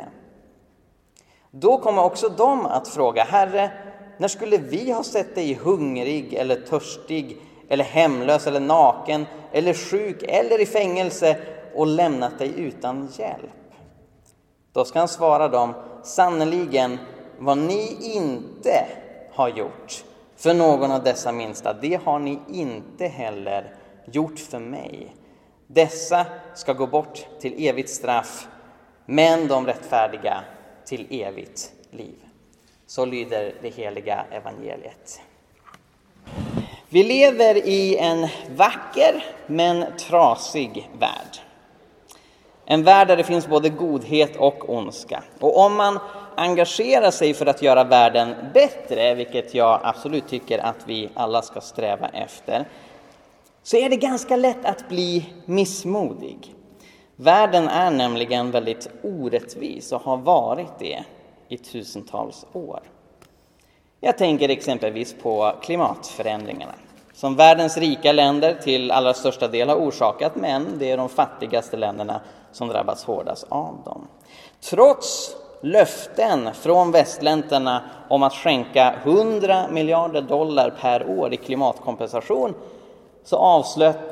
Då 1.52 1.78
kommer 1.78 2.04
också 2.04 2.30
de 2.30 2.66
att 2.66 2.88
fråga, 2.88 3.24
Herre, 3.24 3.72
när 4.18 4.28
skulle 4.28 4.58
vi 4.58 4.92
ha 4.92 5.04
sett 5.04 5.36
dig 5.36 5.54
hungrig 5.54 6.34
eller 6.34 6.56
törstig 6.56 7.38
eller 7.70 7.84
hemlös 7.84 8.48
eller 8.48 8.60
naken 8.60 9.26
eller 9.52 9.74
sjuk 9.74 10.24
eller 10.24 10.62
i 10.62 10.66
fängelse 10.66 11.38
och 11.76 11.88
lämnat 11.88 12.40
dig 12.40 12.54
utan 12.58 13.10
hjälp? 13.18 13.52
Då 14.74 14.86
ska 14.86 15.00
han 15.00 15.08
svara 15.08 15.48
dem, 15.48 15.74
sannerligen 16.04 16.98
vad 17.40 17.58
ni 17.58 17.98
inte 18.02 18.86
har 19.32 19.50
gjort 19.50 20.04
för 20.36 20.54
någon 20.54 20.92
av 20.92 21.04
dessa 21.04 21.32
minsta, 21.32 21.74
det 21.74 22.04
har 22.04 22.20
ni 22.20 22.40
inte 22.50 23.08
heller 23.08 23.76
gjort 24.06 24.40
för 24.40 24.60
mig. 24.60 25.16
Dessa 25.68 26.26
ska 26.56 26.74
gå 26.74 26.88
bort 26.88 27.26
till 27.40 27.68
evigt 27.68 27.90
straff, 27.90 28.48
men 29.06 29.48
de 29.48 29.66
rättfärdiga 29.66 30.44
till 30.86 31.08
evigt 31.10 31.72
liv. 31.92 32.16
Så 32.86 33.06
lyder 33.06 33.56
det 33.62 33.70
heliga 33.70 34.26
evangeliet. 34.32 35.22
Vi 36.90 37.04
lever 37.04 37.68
i 37.68 37.98
en 37.98 38.28
vacker 38.56 39.26
men 39.48 39.86
trasig 39.98 40.90
värld. 41.00 41.45
En 42.66 42.84
värld 42.84 43.08
där 43.08 43.18
det 43.18 43.24
finns 43.24 43.48
både 43.48 43.70
godhet 43.70 44.36
och 44.36 44.70
ondska. 44.70 45.24
Och 45.40 45.58
om 45.58 45.76
man 45.76 46.00
engagerar 46.36 47.12
sig 47.12 47.34
för 47.34 47.46
att 47.46 47.62
göra 47.62 47.84
världen 47.84 48.36
bättre, 48.54 49.16
vilket 49.16 49.54
jag 49.54 49.80
absolut 49.84 50.28
tycker 50.28 50.60
att 50.60 50.88
vi 50.88 51.10
alla 51.14 51.42
ska 51.42 51.62
sträva 51.62 52.08
efter, 52.08 52.66
så 53.64 53.78
är 53.78 53.90
det 53.90 53.96
ganska 53.96 54.36
lätt 54.36 54.66
att 54.66 54.90
bli 54.90 55.34
missmodig. 55.46 56.56
Världen 57.16 57.68
är 57.68 57.92
nämligen 57.92 58.52
väldigt 58.52 58.88
orättvis 59.04 59.92
och 59.92 60.02
har 60.02 60.18
varit 60.18 60.80
det 60.80 61.04
i 61.48 61.58
tusentals 61.58 62.46
år. 62.54 62.80
Jag 64.00 64.18
tänker 64.18 64.50
exempelvis 64.50 65.16
på 65.22 65.54
klimatförändringarna 65.62 66.74
som 67.16 67.36
världens 67.36 67.78
rika 67.78 68.12
länder 68.12 68.54
till 68.64 68.92
allra 68.92 69.14
största 69.14 69.48
del 69.48 69.70
har 69.70 69.76
orsakat, 69.76 70.36
men 70.36 70.78
det 70.78 70.92
är 70.92 70.98
de 70.98 71.10
fattigaste 71.10 71.78
länderna 71.78 72.22
som 72.52 72.68
drabbats 72.68 73.04
hårdast 73.04 73.46
av 73.50 73.82
dem. 73.86 74.08
Trots 74.62 75.36
löften 75.62 76.54
från 76.54 76.92
västländerna 76.92 77.82
om 78.10 78.24
att 78.24 78.34
skänka 78.34 78.96
100 79.04 79.66
miljarder 79.72 80.22
dollar 80.22 80.74
per 80.82 81.10
år 81.10 81.34
i 81.34 81.38
klimatkompensation 81.38 82.54
så 83.24 83.38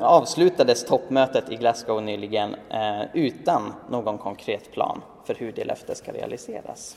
avslutades 0.00 0.84
toppmötet 0.84 1.50
i 1.50 1.56
Glasgow 1.56 2.02
nyligen 2.02 2.54
eh, 2.70 3.02
utan 3.12 3.72
någon 3.90 4.18
konkret 4.18 4.72
plan 4.72 5.02
för 5.24 5.34
hur 5.34 5.52
det 5.52 5.64
löftet 5.64 5.96
ska 5.96 6.12
realiseras. 6.12 6.96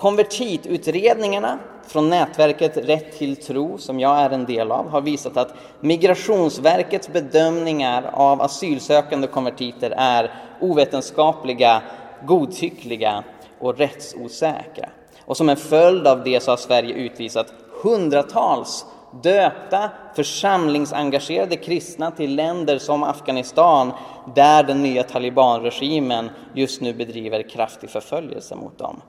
Konvertitutredningarna 0.00 1.58
från 1.86 2.08
nätverket 2.08 2.76
Rätt 2.76 3.18
till 3.18 3.36
tro, 3.36 3.78
som 3.78 4.00
jag 4.00 4.18
är 4.18 4.30
en 4.30 4.44
del 4.44 4.72
av, 4.72 4.88
har 4.88 5.00
visat 5.00 5.36
att 5.36 5.54
Migrationsverkets 5.80 7.08
bedömningar 7.08 8.10
av 8.12 8.42
asylsökande 8.42 9.26
konvertiter 9.26 9.94
är 9.96 10.34
ovetenskapliga, 10.60 11.82
godtyckliga 12.26 13.24
och 13.58 13.78
rättsosäkra. 13.78 14.88
Och 15.24 15.36
som 15.36 15.48
en 15.48 15.56
följd 15.56 16.06
av 16.06 16.24
det 16.24 16.42
så 16.42 16.52
har 16.52 16.56
Sverige 16.56 16.94
utvisat 16.94 17.52
hundratals 17.82 18.86
döpta, 19.22 19.90
församlingsengagerade 20.16 21.56
kristna 21.56 22.10
till 22.10 22.34
länder 22.34 22.78
som 22.78 23.02
Afghanistan 23.02 23.92
där 24.34 24.62
den 24.62 24.82
nya 24.82 25.02
talibanregimen 25.02 26.30
just 26.54 26.80
nu 26.80 26.94
bedriver 26.94 27.48
kraftig 27.50 27.90
förföljelse 27.90 28.54
mot 28.56 28.78
dem. 28.78 29.00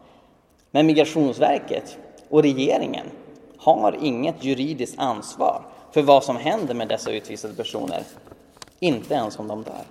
Men 0.72 0.86
Migrationsverket 0.86 1.98
och 2.30 2.42
regeringen 2.42 3.06
har 3.58 3.98
inget 4.02 4.44
juridiskt 4.44 5.00
ansvar 5.00 5.62
för 5.92 6.02
vad 6.02 6.24
som 6.24 6.38
händer 6.38 6.74
med 6.74 6.88
dessa 6.88 7.12
utvisade 7.12 7.54
personer, 7.54 8.04
inte 8.80 9.14
ens 9.14 9.40
om 9.40 9.48
de 9.48 9.64
dör. 9.64 9.84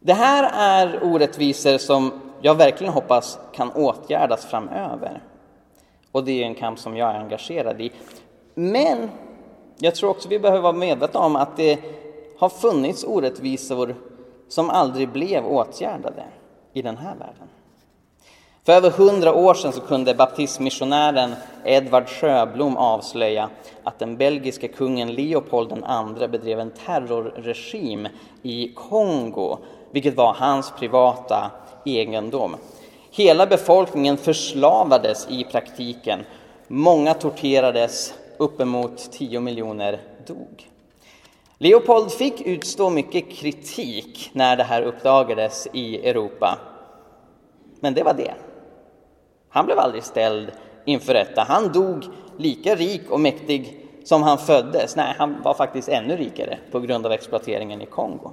Det 0.00 0.12
här 0.12 0.50
är 0.54 1.04
orättvisor 1.04 1.78
som 1.78 2.12
jag 2.42 2.54
verkligen 2.54 2.92
hoppas 2.92 3.38
kan 3.52 3.72
åtgärdas 3.72 4.46
framöver. 4.46 5.22
Och 6.12 6.24
det 6.24 6.42
är 6.42 6.46
en 6.46 6.54
kamp 6.54 6.78
som 6.78 6.96
jag 6.96 7.10
är 7.10 7.14
engagerad 7.18 7.80
i. 7.80 7.92
Men 8.54 9.10
jag 9.78 9.94
tror 9.94 10.10
också 10.10 10.28
vi 10.28 10.38
behöver 10.38 10.62
vara 10.62 10.72
medvetna 10.72 11.20
om 11.20 11.36
att 11.36 11.56
det 11.56 11.78
har 12.38 12.48
funnits 12.48 13.04
orättvisor 13.04 13.96
som 14.48 14.70
aldrig 14.70 15.08
blev 15.08 15.46
åtgärdade 15.46 16.24
i 16.72 16.82
den 16.82 16.96
här 16.96 17.14
världen. 17.16 17.48
För 18.64 18.72
över 18.72 18.90
hundra 18.90 19.34
år 19.34 19.54
sedan 19.54 19.72
så 19.72 19.80
kunde 19.80 20.14
baptistmissionären 20.14 21.34
Edvard 21.64 22.08
Sjöblom 22.08 22.76
avslöja 22.76 23.50
att 23.84 23.98
den 23.98 24.16
belgiske 24.16 24.68
kungen 24.68 25.12
Leopold 25.12 25.72
II 25.72 26.28
bedrev 26.28 26.60
en 26.60 26.70
terrorregim 26.70 28.08
i 28.42 28.72
Kongo, 28.74 29.58
vilket 29.90 30.16
var 30.16 30.34
hans 30.34 30.72
privata 30.78 31.50
egendom. 31.84 32.56
Hela 33.10 33.46
befolkningen 33.46 34.16
förslavades 34.16 35.26
i 35.30 35.44
praktiken. 35.44 36.20
Många 36.68 37.14
torterades, 37.14 38.14
uppemot 38.36 39.12
10 39.12 39.40
miljoner 39.40 40.00
dog. 40.26 40.68
Leopold 41.58 42.12
fick 42.12 42.40
utstå 42.40 42.90
mycket 42.90 43.30
kritik 43.30 44.30
när 44.32 44.56
det 44.56 44.64
här 44.64 44.82
uppdagades 44.82 45.68
i 45.72 46.08
Europa. 46.08 46.58
Men 47.80 47.94
det 47.94 48.02
var 48.02 48.14
det. 48.14 48.34
Han 49.50 49.66
blev 49.66 49.78
aldrig 49.78 50.04
ställd 50.04 50.52
inför 50.84 51.14
rätta. 51.14 51.44
Han 51.48 51.72
dog 51.72 52.04
lika 52.36 52.74
rik 52.74 53.10
och 53.10 53.20
mäktig 53.20 53.86
som 54.04 54.22
han 54.22 54.38
föddes. 54.38 54.96
Nej, 54.96 55.14
han 55.18 55.42
var 55.42 55.54
faktiskt 55.54 55.88
ännu 55.88 56.16
rikare 56.16 56.58
på 56.70 56.80
grund 56.80 57.06
av 57.06 57.12
exploateringen 57.12 57.82
i 57.82 57.86
Kongo. 57.86 58.32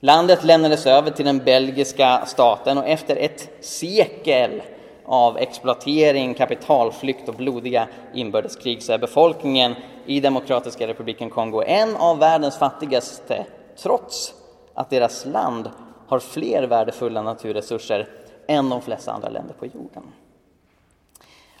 Landet 0.00 0.44
lämnades 0.44 0.86
över 0.86 1.10
till 1.10 1.24
den 1.24 1.38
belgiska 1.38 2.22
staten 2.26 2.78
och 2.78 2.86
efter 2.86 3.16
ett 3.16 3.48
sekel 3.60 4.62
av 5.04 5.38
exploatering, 5.38 6.34
kapitalflykt 6.34 7.28
och 7.28 7.34
blodiga 7.34 7.88
inbördeskrig 8.14 8.82
så 8.82 8.92
är 8.92 8.98
befolkningen 8.98 9.74
i 10.06 10.20
Demokratiska 10.20 10.86
republiken 10.86 11.30
Kongo 11.30 11.62
en 11.62 11.96
av 11.96 12.18
världens 12.18 12.58
fattigaste 12.58 13.46
trots 13.82 14.34
att 14.74 14.90
deras 14.90 15.26
land 15.26 15.70
har 16.06 16.18
fler 16.18 16.62
värdefulla 16.62 17.22
naturresurser 17.22 18.08
än 18.50 18.68
de 18.68 18.82
flesta 18.82 19.12
andra 19.12 19.28
länder 19.28 19.54
på 19.54 19.66
jorden. 19.66 20.02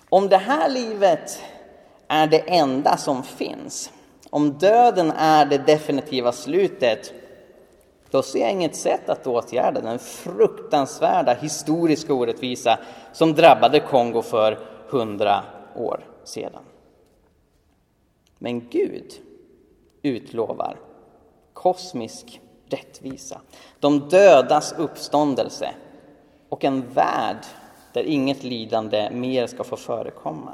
Om 0.08 0.28
det 0.28 0.36
här 0.36 0.68
livet 0.68 1.42
är 2.08 2.26
det 2.26 2.38
enda 2.38 2.96
som 2.96 3.22
finns, 3.22 3.92
om 4.30 4.58
döden 4.58 5.10
är 5.10 5.46
det 5.46 5.58
definitiva 5.58 6.32
slutet, 6.32 7.12
då 8.10 8.22
ser 8.22 8.40
jag 8.40 8.50
inget 8.50 8.76
sätt 8.76 9.08
att 9.08 9.26
åtgärda 9.26 9.80
den 9.80 9.98
fruktansvärda 9.98 11.34
historiska 11.34 12.14
orättvisa 12.14 12.78
som 13.12 13.34
drabbade 13.34 13.80
Kongo 13.80 14.22
för 14.22 14.58
hundra 14.88 15.44
år 15.76 16.04
sedan. 16.24 16.62
Men 18.38 18.68
Gud 18.68 19.12
utlovar 20.02 20.76
kosmisk 21.52 22.40
rättvisa, 22.68 23.40
de 23.80 24.08
dödas 24.08 24.74
uppståndelse 24.78 25.74
och 26.50 26.64
en 26.64 26.88
värld 26.92 27.36
där 27.92 28.02
inget 28.02 28.44
lidande 28.44 29.10
mer 29.10 29.46
ska 29.46 29.64
få 29.64 29.76
förekomma. 29.76 30.52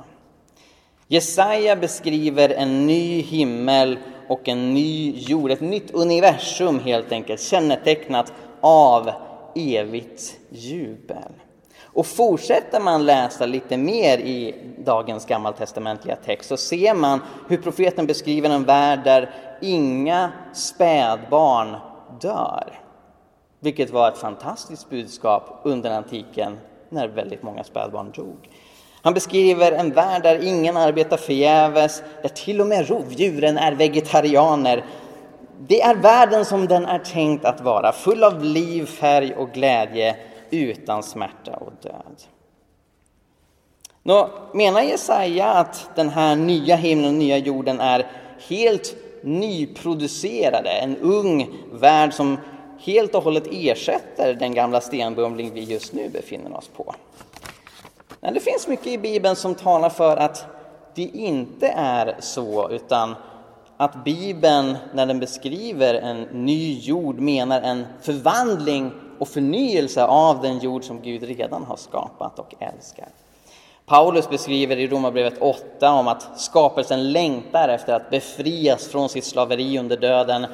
Jesaja 1.09 1.77
beskriver 1.77 2.49
en 2.49 2.87
ny 2.87 3.21
himmel 3.23 3.99
och 4.29 4.49
en 4.49 4.75
ny 4.75 5.15
jord, 5.17 5.51
ett 5.51 5.61
nytt 5.61 5.91
universum 5.91 6.81
helt 6.81 7.13
enkelt, 7.13 7.41
kännetecknat 7.41 8.33
av 8.61 9.11
evigt 9.55 10.37
jubel. 10.51 11.33
Och 11.83 12.07
fortsätter 12.07 12.81
man 12.81 13.07
läsa 13.07 13.47
lite 13.47 13.77
mer 13.77 14.19
i 14.19 14.55
dagens 14.79 15.27
gammaltestamentliga 15.27 16.17
text 16.17 16.49
så 16.49 16.57
ser 16.57 16.95
man 16.95 17.21
hur 17.49 17.57
profeten 17.57 18.07
beskriver 18.07 18.51
en 18.51 18.65
värld 18.65 19.01
där 19.05 19.31
inga 19.61 20.33
spädbarn 20.55 21.77
dör. 22.21 22.86
Vilket 23.61 23.91
var 23.91 24.09
ett 24.09 24.19
fantastiskt 24.19 24.91
budskap 24.91 25.61
under 25.63 25.91
antiken 25.91 26.59
när 26.89 27.09
väldigt 27.09 27.43
många 27.43 27.65
spädbarn 27.65 28.11
dog. 28.11 28.51
Han 29.03 29.15
beskriver 29.15 29.73
en 29.73 29.93
värld 29.93 30.23
där 30.23 30.45
ingen 30.45 30.77
arbetar 30.77 31.17
förgäves, 31.17 32.03
där 32.23 32.29
till 32.29 32.61
och 32.61 32.67
med 32.67 32.89
rovdjuren 32.89 33.59
är 33.59 33.73
vegetarianer. 33.73 34.85
Det 35.59 35.83
är 35.83 35.95
världen 35.95 36.45
som 36.45 36.67
den 36.67 36.87
är 36.87 36.99
tänkt 36.99 37.45
att 37.45 37.61
vara, 37.61 37.93
full 37.93 38.25
av 38.25 38.45
liv, 38.45 38.87
färg 38.87 39.35
och 39.35 39.51
glädje, 39.51 40.17
utan 40.51 41.03
smärta 41.03 41.57
och 41.57 41.73
död. 41.83 42.23
Nå, 44.03 44.31
menar 44.55 44.83
Jesaja 44.83 45.47
att 45.47 45.91
den 45.95 46.09
här 46.09 46.37
nya 46.37 46.77
himlen 46.77 47.09
och 47.09 47.15
nya 47.15 47.37
jorden 47.37 47.81
är 47.81 48.07
helt 48.49 48.97
nyproducerade, 49.23 50.71
en 50.71 50.97
ung 50.97 51.49
värld 51.73 52.13
som 52.13 52.39
helt 52.79 53.15
och 53.15 53.23
hållet 53.23 53.47
ersätter 53.51 54.35
den 54.35 54.55
gamla 54.55 54.81
stenbumling 54.81 55.55
vi 55.55 55.61
just 55.61 55.93
nu 55.93 56.09
befinner 56.09 56.57
oss 56.57 56.71
på? 56.77 56.95
Men 58.21 58.35
det 58.35 58.41
finns 58.41 58.69
mycket 58.69 58.87
i 58.87 58.99
Bibeln 58.99 59.37
som 59.37 59.55
talar 59.55 59.91
för 59.91 60.17
att 60.17 60.47
det 60.95 61.03
inte 61.03 61.69
är 61.77 62.17
så, 62.21 62.71
utan 62.71 63.15
att 63.77 64.05
Bibeln, 64.05 64.77
när 64.95 65.07
den 65.07 65.21
beskriver 65.21 65.95
en 65.95 66.23
ny 66.23 66.79
jord, 66.79 67.19
menar 67.21 67.61
en 67.61 67.87
förvandling 68.03 68.93
och 69.19 69.29
förnyelse 69.29 70.05
av 70.05 70.43
den 70.43 70.59
jord 70.59 70.85
som 70.85 71.03
Gud 71.03 71.23
redan 71.23 71.65
har 71.65 71.77
skapat 71.77 72.39
och 72.39 72.55
älskar. 72.61 73.09
Paulus 73.87 74.29
beskriver 74.29 74.77
i 74.77 74.89
Romarbrevet 74.89 75.39
8 75.41 75.93
om 75.93 76.09
att 76.09 76.41
skapelsen 76.41 77.13
längtar 77.13 77.69
efter 77.69 77.95
att 77.95 78.11
befrias 78.11 78.89
från 78.89 79.09
sitt 79.09 79.25
slaveri 79.25 79.79
under 79.79 79.97
döden. 79.97 80.47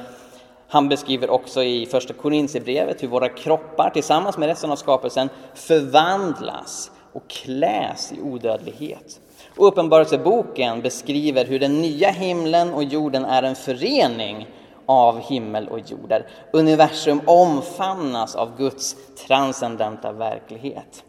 Han 0.73 0.89
beskriver 0.89 1.29
också 1.29 1.63
i 1.63 1.85
första 1.85 2.13
Korinthierbrevet 2.13 3.03
hur 3.03 3.07
våra 3.07 3.29
kroppar 3.29 3.89
tillsammans 3.89 4.37
med 4.37 4.47
resten 4.47 4.71
av 4.71 4.75
skapelsen 4.75 5.29
förvandlas 5.53 6.91
och 7.13 7.29
kläs 7.29 8.13
i 8.13 8.21
odödlighet. 8.21 9.19
Och 9.57 9.67
Uppenbarelseboken 9.67 10.81
beskriver 10.81 11.45
hur 11.45 11.59
den 11.59 11.81
nya 11.81 12.09
himlen 12.09 12.73
och 12.73 12.83
jorden 12.83 13.25
är 13.25 13.43
en 13.43 13.55
förening 13.55 14.47
av 14.85 15.19
himmel 15.19 15.67
och 15.67 15.79
jord, 15.79 16.09
där 16.09 16.27
universum 16.53 17.21
omfamnas 17.25 18.35
av 18.35 18.57
Guds 18.57 18.95
transcendenta 19.27 20.11
verklighet. 20.11 21.03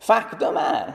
Faktum 0.00 0.56
är 0.56 0.94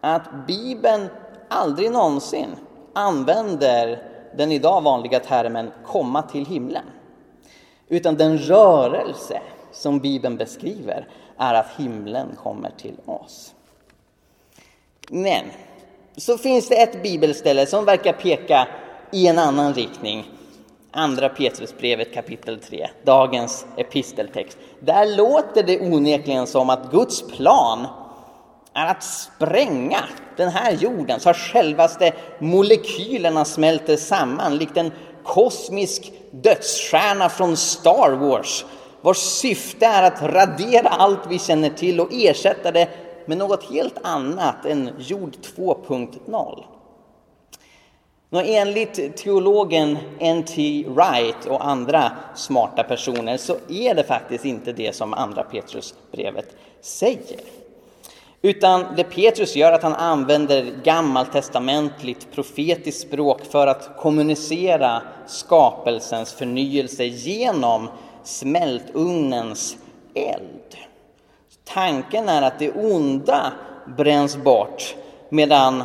att 0.00 0.46
Bibeln 0.46 1.08
aldrig 1.48 1.92
någonsin 1.92 2.48
använder 2.94 4.02
den 4.36 4.52
idag 4.52 4.80
vanliga 4.80 5.20
termen 5.20 5.70
komma 5.86 6.22
till 6.22 6.46
himlen. 6.46 6.84
Utan 7.92 8.16
den 8.16 8.38
rörelse 8.38 9.40
som 9.72 9.98
Bibeln 9.98 10.36
beskriver 10.36 11.08
är 11.38 11.54
att 11.54 11.70
himlen 11.76 12.36
kommer 12.42 12.70
till 12.70 12.96
oss. 13.04 13.54
Men 15.08 15.44
så 16.16 16.38
finns 16.38 16.68
det 16.68 16.82
ett 16.82 17.02
bibelställe 17.02 17.66
som 17.66 17.84
verkar 17.84 18.12
peka 18.12 18.68
i 19.12 19.26
en 19.26 19.38
annan 19.38 19.74
riktning. 19.74 20.24
Andra 20.90 21.28
Petrusbrevet 21.28 22.14
kapitel 22.14 22.60
3, 22.60 22.90
dagens 23.04 23.66
episteltext. 23.76 24.58
Där 24.80 25.16
låter 25.16 25.62
det 25.62 25.80
onekligen 25.80 26.46
som 26.46 26.70
att 26.70 26.90
Guds 26.90 27.22
plan 27.28 27.86
är 28.74 28.86
att 28.86 29.02
spränga 29.02 30.04
den 30.36 30.48
här 30.48 30.72
jorden 30.72 31.20
så 31.20 31.30
att 31.30 31.36
självaste 31.36 32.12
molekylerna 32.38 33.44
smälter 33.44 33.96
samman 33.96 34.56
likt 34.56 34.76
en 34.76 34.92
kosmisk 35.24 36.12
dödsstjärna 36.30 37.28
från 37.28 37.56
Star 37.56 38.10
Wars 38.10 38.64
vars 39.00 39.16
syfte 39.16 39.86
är 39.86 40.02
att 40.02 40.22
radera 40.22 40.88
allt 40.88 41.26
vi 41.28 41.38
känner 41.38 41.70
till 41.70 42.00
och 42.00 42.08
ersätta 42.12 42.72
det 42.72 42.88
med 43.26 43.38
något 43.38 43.64
helt 43.64 43.98
annat 44.02 44.66
än 44.66 44.90
jord 44.98 45.36
2.0. 45.56 46.64
Enligt 48.32 49.16
teologen 49.16 49.98
N.T. 50.18 50.84
Wright 50.88 51.46
och 51.46 51.66
andra 51.66 52.12
smarta 52.34 52.82
personer 52.82 53.36
så 53.36 53.56
är 53.68 53.94
det 53.94 54.04
faktiskt 54.04 54.44
inte 54.44 54.72
det 54.72 54.96
som 54.96 55.14
andra 55.14 55.42
Petrusbrevet 55.42 56.56
säger. 56.80 57.40
Utan 58.42 58.84
det 58.96 59.04
Petrus 59.04 59.56
gör 59.56 59.72
är 59.72 59.74
att 59.74 59.82
han 59.82 59.94
använder 59.94 60.62
gammaltestamentligt 60.84 62.32
profetiskt 62.34 63.00
språk 63.00 63.40
för 63.44 63.66
att 63.66 63.96
kommunicera 63.96 65.02
skapelsens 65.26 66.32
förnyelse 66.32 67.04
genom 67.04 67.88
smältugnens 68.24 69.76
eld. 70.14 70.76
Tanken 71.64 72.28
är 72.28 72.42
att 72.42 72.58
det 72.58 72.70
onda 72.70 73.52
bränns 73.96 74.36
bort 74.36 74.94
medan 75.28 75.82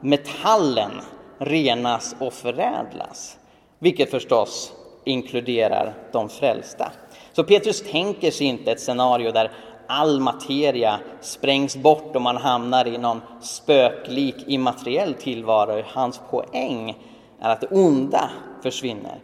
metallen 0.00 0.90
renas 1.38 2.16
och 2.18 2.32
förädlas. 2.32 3.38
Vilket 3.78 4.10
förstås 4.10 4.72
inkluderar 5.04 5.94
de 6.12 6.28
frälsta. 6.28 6.92
Så 7.32 7.44
Petrus 7.44 7.82
tänker 7.90 8.30
sig 8.30 8.46
inte 8.46 8.72
ett 8.72 8.80
scenario 8.80 9.32
där 9.32 9.50
all 9.88 10.20
materia 10.20 11.00
sprängs 11.20 11.76
bort 11.76 12.16
och 12.16 12.22
man 12.22 12.36
hamnar 12.36 12.86
i 12.86 12.98
någon 12.98 13.20
spöklik 13.40 14.34
immateriell 14.46 15.14
tillvaro. 15.14 15.82
Hans 15.86 16.20
poäng 16.30 16.98
är 17.40 17.50
att 17.50 17.60
det 17.60 17.66
onda 17.66 18.30
försvinner 18.62 19.20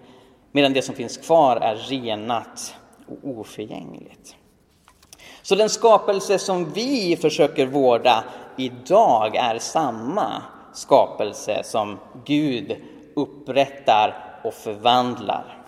medan 0.53 0.73
det 0.73 0.83
som 0.83 0.95
finns 0.95 1.17
kvar 1.17 1.57
är 1.57 1.77
renat 1.77 2.75
och 3.07 3.39
oförgängligt. 3.39 4.37
Så 5.43 5.55
den 5.55 5.71
skapelse 5.71 6.39
som 6.39 6.73
vi 6.73 7.17
försöker 7.17 7.67
vårda 7.67 8.25
idag 8.57 9.37
är 9.37 9.59
samma 9.59 10.43
skapelse 10.75 11.61
som 11.65 11.99
Gud 12.25 12.77
upprättar 13.15 14.39
och 14.45 14.55
förvandlar. 14.55 15.59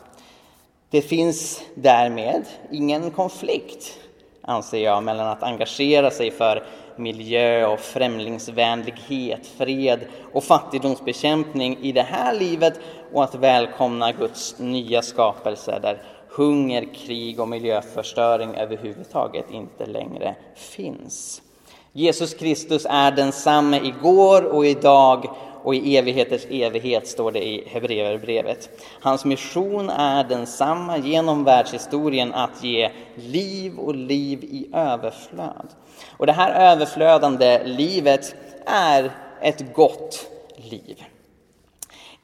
Det 0.90 1.02
finns 1.02 1.62
därmed 1.74 2.44
ingen 2.70 3.10
konflikt 3.10 3.98
anser 4.46 4.78
jag, 4.78 5.02
mellan 5.02 5.26
att 5.26 5.42
engagera 5.42 6.10
sig 6.10 6.30
för 6.30 6.62
miljö 6.96 7.66
och 7.66 7.80
främlingsvänlighet, 7.80 9.46
fred 9.46 10.00
och 10.32 10.44
fattigdomsbekämpning 10.44 11.78
i 11.80 11.92
det 11.92 12.02
här 12.02 12.34
livet 12.34 12.80
och 13.12 13.24
att 13.24 13.34
välkomna 13.34 14.12
Guds 14.12 14.58
nya 14.58 15.02
skapelse 15.02 15.78
där 15.82 16.02
hunger, 16.28 16.94
krig 16.94 17.40
och 17.40 17.48
miljöförstöring 17.48 18.54
överhuvudtaget 18.54 19.50
inte 19.50 19.86
längre 19.86 20.34
finns. 20.54 21.42
Jesus 21.92 22.34
Kristus 22.34 22.86
är 22.90 23.12
densamme 23.12 23.80
igår 23.84 24.44
och 24.44 24.66
idag 24.66 25.26
och 25.66 25.74
i 25.74 25.96
evigheters 25.96 26.46
evighet 26.50 27.08
står 27.08 27.32
det 27.32 27.44
i 27.44 27.68
Hebreerbrevet. 27.68 28.70
Hans 29.00 29.24
mission 29.24 29.90
är 29.90 30.24
densamma 30.24 30.98
genom 30.98 31.44
världshistorien 31.44 32.34
att 32.34 32.64
ge 32.64 32.90
liv 33.14 33.78
och 33.78 33.94
liv 33.94 34.44
i 34.44 34.68
överflöd. 34.72 35.66
Och 36.16 36.26
det 36.26 36.32
här 36.32 36.72
överflödande 36.72 37.62
livet 37.64 38.34
är 38.66 39.10
ett 39.42 39.74
gott 39.74 40.26
liv. 40.56 41.04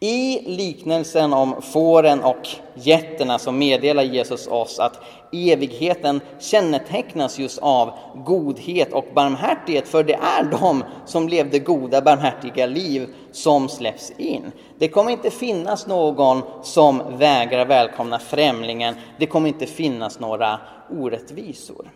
I 0.00 0.40
liknelsen 0.50 1.32
om 1.32 1.62
fåren 1.62 2.22
och 2.22 2.48
getterna 2.74 3.38
så 3.38 3.52
meddelar 3.52 4.02
Jesus 4.02 4.46
oss 4.46 4.78
att 4.78 5.00
evigheten 5.32 6.20
kännetecknas 6.38 7.38
just 7.38 7.58
av 7.58 7.92
godhet 8.14 8.92
och 8.92 9.06
barmhärtighet, 9.14 9.88
för 9.88 10.04
det 10.04 10.14
är 10.14 10.44
de 10.44 10.84
som 11.06 11.28
levde 11.28 11.58
goda, 11.58 12.00
barmhärtiga 12.00 12.66
liv 12.66 13.08
som 13.32 13.68
släpps 13.68 14.12
in. 14.16 14.52
Det 14.78 14.88
kommer 14.88 15.10
inte 15.10 15.30
finnas 15.30 15.86
någon 15.86 16.42
som 16.62 17.02
vägrar 17.18 17.66
välkomna 17.66 18.18
främlingen. 18.18 18.94
Det 19.18 19.26
kommer 19.26 19.48
inte 19.48 19.66
finnas 19.66 20.20
några 20.20 20.60
orättvisor. 20.90 21.90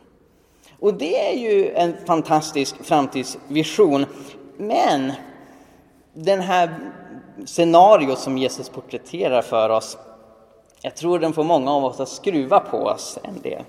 Och 0.81 0.95
det 0.95 1.29
är 1.31 1.39
ju 1.39 1.71
en 1.75 1.97
fantastisk 2.07 2.85
framtidsvision. 2.85 4.07
Men 4.57 5.13
den 6.15 6.41
här 6.41 6.79
scenariot 7.45 8.19
som 8.19 8.39
Jesus 8.39 8.69
porträtterar 8.69 9.43
för 9.43 9.69
oss, 9.69 9.99
jag 10.81 10.97
tror 10.97 11.19
den 11.19 11.33
får 11.33 11.45
många 11.45 11.73
av 11.73 11.85
oss 11.85 12.01
att 12.01 12.09
skruva 12.09 12.61
på 12.61 12.79
oss 12.79 13.19
en 13.23 13.41
del. 13.41 13.63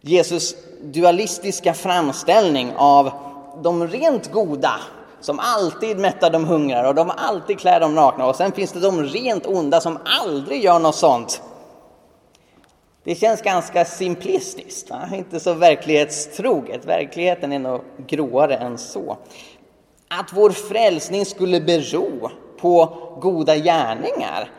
Jesus 0.00 0.56
dualistiska 0.82 1.74
framställning 1.74 2.72
av 2.76 3.10
de 3.62 3.86
rent 3.88 4.32
goda 4.32 4.72
som 5.20 5.38
alltid 5.38 5.98
mättar 5.98 6.30
de 6.30 6.44
hungrar 6.44 6.84
och 6.84 6.94
de 6.94 7.10
alltid 7.16 7.58
klär 7.58 7.80
dem 7.80 7.94
nakna 7.94 8.26
och 8.26 8.36
sen 8.36 8.52
finns 8.52 8.72
det 8.72 8.80
de 8.80 9.02
rent 9.02 9.46
onda 9.46 9.80
som 9.80 9.98
aldrig 10.04 10.64
gör 10.64 10.78
något 10.78 10.94
sånt. 10.94 11.42
Det 13.04 13.14
känns 13.14 13.42
ganska 13.42 13.84
simplistiskt, 13.84 14.90
va? 14.90 15.08
inte 15.14 15.40
så 15.40 15.54
verklighetstroget. 15.54 16.84
Verkligheten 16.84 17.52
är 17.52 17.58
nog 17.58 17.80
gråare 18.06 18.56
än 18.56 18.78
så. 18.78 19.16
Att 20.08 20.32
vår 20.32 20.50
frälsning 20.50 21.26
skulle 21.26 21.60
bero 21.60 22.30
på 22.60 22.98
goda 23.20 23.56
gärningar 23.56 24.50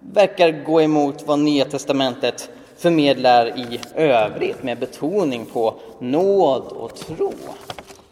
verkar 0.00 0.50
gå 0.50 0.82
emot 0.82 1.22
vad 1.26 1.38
Nya 1.38 1.64
Testamentet 1.64 2.50
förmedlar 2.76 3.58
i 3.58 3.80
övrigt 3.94 4.62
med 4.62 4.78
betoning 4.78 5.46
på 5.46 5.74
nåd 6.00 6.62
och 6.62 6.96
tro 6.96 7.32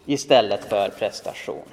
istället 0.06 0.64
för 0.64 0.88
prestation. 0.88 1.64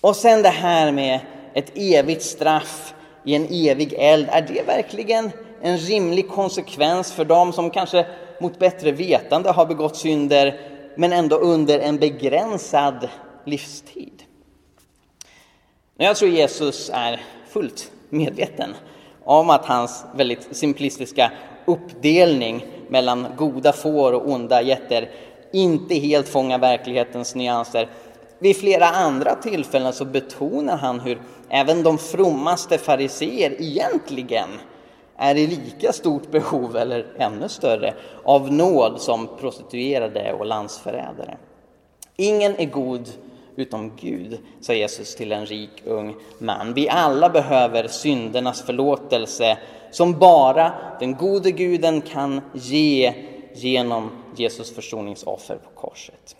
Och 0.00 0.16
sen 0.16 0.42
det 0.42 0.48
här 0.48 0.92
med 0.92 1.20
ett 1.54 1.72
evigt 1.74 2.22
straff 2.22 2.94
i 3.24 3.34
en 3.34 3.44
evig 3.50 3.94
eld. 3.98 4.28
Är 4.30 4.42
det 4.42 4.62
verkligen 4.62 5.30
en 5.62 5.78
rimlig 5.78 6.28
konsekvens 6.28 7.12
för 7.12 7.24
dem 7.24 7.52
som 7.52 7.70
kanske 7.70 8.06
mot 8.40 8.58
bättre 8.58 8.92
vetande 8.92 9.50
har 9.50 9.66
begått 9.66 9.96
synder 9.96 10.60
men 10.96 11.12
ändå 11.12 11.36
under 11.36 11.78
en 11.78 11.98
begränsad 11.98 13.08
livstid? 13.44 14.22
Jag 15.96 16.16
tror 16.16 16.30
Jesus 16.30 16.90
är 16.94 17.20
fullt 17.48 17.90
medveten 18.08 18.74
om 19.28 19.50
att 19.50 19.66
hans 19.66 20.04
väldigt 20.14 20.56
simplistiska 20.56 21.32
uppdelning 21.64 22.66
mellan 22.88 23.26
goda 23.36 23.72
får 23.72 24.12
och 24.12 24.28
onda 24.28 24.62
getter 24.62 25.10
inte 25.52 25.94
helt 25.94 26.28
fångar 26.28 26.58
verklighetens 26.58 27.34
nyanser. 27.34 27.88
Vid 28.38 28.56
flera 28.56 28.86
andra 28.86 29.34
tillfällen 29.34 29.92
så 29.92 30.04
betonar 30.04 30.76
han 30.76 31.00
hur 31.00 31.20
även 31.48 31.82
de 31.82 31.98
frommaste 31.98 32.78
fariseer 32.78 33.62
egentligen 33.62 34.48
är 35.16 35.34
i 35.34 35.46
lika 35.46 35.92
stort 35.92 36.30
behov, 36.30 36.76
eller 36.76 37.06
ännu 37.18 37.48
större, 37.48 37.94
av 38.24 38.52
nåd 38.52 39.00
som 39.00 39.28
prostituerade 39.40 40.32
och 40.32 40.46
landsförrädare. 40.46 41.36
Ingen 42.16 42.56
är 42.56 42.66
god 42.66 43.08
utom 43.58 43.92
Gud, 43.96 44.38
sa 44.60 44.74
Jesus 44.74 45.14
till 45.14 45.32
en 45.32 45.46
rik 45.46 45.82
ung 45.84 46.14
man. 46.38 46.74
Vi 46.74 46.88
alla 46.88 47.28
behöver 47.28 47.88
syndernas 47.88 48.62
förlåtelse 48.62 49.58
som 49.90 50.18
bara 50.18 50.72
den 51.00 51.14
gode 51.14 51.50
guden 51.50 52.00
kan 52.00 52.40
ge 52.54 53.14
genom 53.54 54.10
Jesus 54.36 54.74
försoningsoffer 54.74 55.56
på 55.56 55.80
korset. 55.80 56.36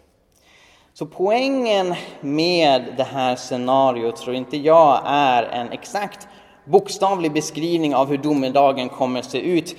Så 0.94 1.06
poängen 1.06 1.94
med 2.20 2.84
det 2.96 3.04
här 3.04 3.36
scenariot 3.36 4.16
tror 4.16 4.36
inte 4.36 4.56
jag 4.56 5.02
är 5.04 5.42
en 5.42 5.68
exakt 5.68 6.28
bokstavlig 6.64 7.32
beskrivning 7.32 7.94
av 7.94 8.08
hur 8.08 8.18
domedagen 8.18 8.88
kommer 8.88 9.22
se 9.22 9.38
ut. 9.38 9.76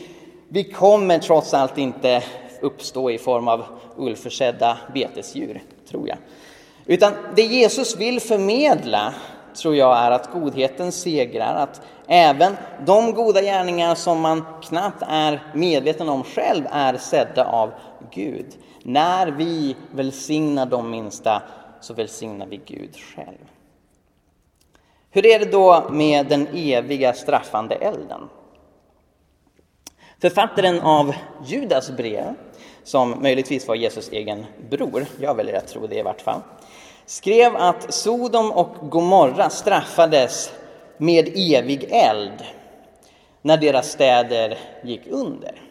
Vi 0.47 0.63
kommer 0.63 1.19
trots 1.19 1.53
allt 1.53 1.77
inte 1.77 2.23
uppstå 2.61 3.11
i 3.11 3.17
form 3.17 3.47
av 3.47 3.63
ullförsedda 3.97 4.77
betesdjur, 4.93 5.63
tror 5.89 6.07
jag. 6.07 6.17
Utan 6.89 7.13
det 7.35 7.41
Jesus 7.41 7.97
vill 7.97 8.19
förmedla, 8.19 9.13
tror 9.55 9.75
jag, 9.75 9.97
är 9.97 10.11
att 10.11 10.31
godheten 10.31 10.91
segrar, 10.91 11.55
att 11.55 11.81
även 12.07 12.57
de 12.85 13.13
goda 13.13 13.41
gärningar 13.41 13.95
som 13.95 14.21
man 14.21 14.45
knappt 14.63 15.03
är 15.07 15.43
medveten 15.53 16.09
om 16.09 16.23
själv 16.23 16.67
är 16.71 16.97
sedda 16.97 17.45
av 17.45 17.71
Gud. 18.11 18.45
När 18.83 19.27
vi 19.27 19.75
välsignar 19.91 20.65
de 20.65 20.91
minsta 20.91 21.41
så 21.81 21.93
välsignar 21.93 22.45
vi 22.45 22.61
Gud 22.65 22.95
själv. 22.95 23.51
Hur 25.11 25.25
är 25.25 25.39
det 25.39 25.51
då 25.51 25.89
med 25.91 26.27
den 26.27 26.47
eviga 26.53 27.13
straffande 27.13 27.75
elden? 27.75 28.29
Författaren 30.21 30.79
av 30.79 31.15
Judas 31.45 31.91
brev, 31.91 32.33
som 32.83 33.21
möjligtvis 33.21 33.67
var 33.67 33.75
Jesus 33.75 34.09
egen 34.11 34.45
bror, 34.69 35.05
jag 35.19 35.35
väljer 35.35 35.57
att 35.57 35.67
tro 35.67 35.87
det 35.87 35.95
i 35.95 36.01
vart 36.01 36.21
fall, 36.21 36.41
skrev 37.09 37.55
att 37.55 37.93
Sodom 37.93 38.51
och 38.51 38.89
Gomorra 38.89 39.49
straffades 39.49 40.51
med 40.97 41.27
evig 41.35 41.87
eld 41.91 42.43
när 43.41 43.57
deras 43.57 43.91
städer 43.91 44.57
gick 44.83 45.07
under. 45.07 45.61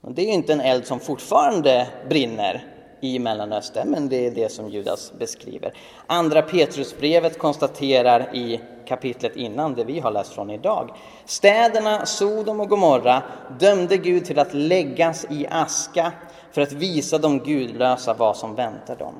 Och 0.00 0.12
det 0.12 0.22
är 0.22 0.32
inte 0.32 0.52
en 0.52 0.60
eld 0.60 0.86
som 0.86 1.00
fortfarande 1.00 1.86
brinner 2.08 2.64
i 3.00 3.18
Mellanöstern, 3.18 3.88
men 3.88 4.08
det 4.08 4.26
är 4.26 4.30
det 4.30 4.52
som 4.52 4.68
Judas 4.68 5.12
beskriver. 5.18 5.72
Andra 6.06 6.42
Petrusbrevet 6.42 7.38
konstaterar 7.38 8.36
i 8.36 8.60
kapitlet 8.86 9.36
innan, 9.36 9.74
det 9.74 9.84
vi 9.84 10.00
har 10.00 10.10
läst 10.10 10.32
från 10.32 10.50
idag. 10.50 10.90
Städerna 11.24 12.06
Sodom 12.06 12.60
och 12.60 12.68
Gomorra 12.68 13.22
dömde 13.60 13.96
Gud 13.96 14.24
till 14.24 14.38
att 14.38 14.54
läggas 14.54 15.26
i 15.30 15.46
aska 15.50 16.12
för 16.52 16.62
att 16.62 16.72
visa 16.72 17.18
de 17.18 17.38
gudlösa 17.38 18.14
vad 18.14 18.36
som 18.36 18.54
väntar 18.54 18.96
dem. 18.96 19.14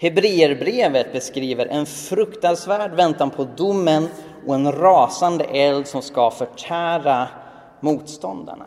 Hebreerbrevet 0.00 1.12
beskriver 1.12 1.66
en 1.66 1.86
fruktansvärd 1.86 2.94
väntan 2.94 3.30
på 3.30 3.44
domen 3.44 4.08
och 4.46 4.54
en 4.54 4.72
rasande 4.72 5.44
eld 5.44 5.86
som 5.86 6.02
ska 6.02 6.30
förtära 6.30 7.28
motståndarna. 7.80 8.66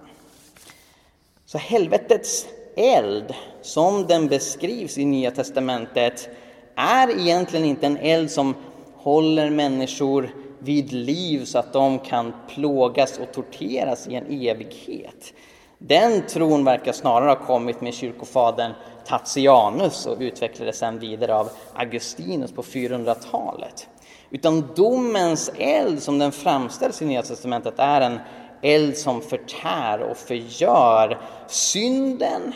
Så 1.45 1.57
helvetets 1.57 2.45
eld, 2.75 3.33
som 3.61 4.07
den 4.07 4.27
beskrivs 4.27 4.97
i 4.97 5.05
Nya 5.05 5.31
Testamentet, 5.31 6.29
är 6.75 7.19
egentligen 7.19 7.65
inte 7.65 7.85
en 7.85 7.97
eld 7.97 8.31
som 8.31 8.55
håller 8.95 9.49
människor 9.49 10.29
vid 10.59 10.93
liv 10.93 11.45
så 11.45 11.59
att 11.59 11.73
de 11.73 11.99
kan 11.99 12.33
plågas 12.49 13.19
och 13.19 13.31
torteras 13.33 14.07
i 14.07 14.15
en 14.15 14.25
evighet. 14.25 15.33
Den 15.77 16.21
tron 16.27 16.63
verkar 16.63 16.91
snarare 16.91 17.29
ha 17.29 17.45
kommit 17.45 17.81
med 17.81 17.93
kyrkofadern 17.93 18.71
Tatianus 19.11 20.05
och 20.05 20.17
utvecklades 20.19 20.77
sedan 20.77 20.99
vidare 20.99 21.35
av 21.35 21.49
Augustinus 21.73 22.51
på 22.51 22.61
400-talet. 22.61 23.87
Utan 24.29 24.69
domens 24.75 25.51
eld 25.57 26.03
som 26.03 26.19
den 26.19 26.31
framställs 26.31 27.01
i 27.01 27.05
Nya 27.05 27.21
Testamentet 27.21 27.73
är 27.77 28.01
en 28.01 28.19
eld 28.61 28.97
som 28.97 29.21
förtär 29.21 29.99
och 29.99 30.17
förgör 30.17 31.21
synden 31.47 32.53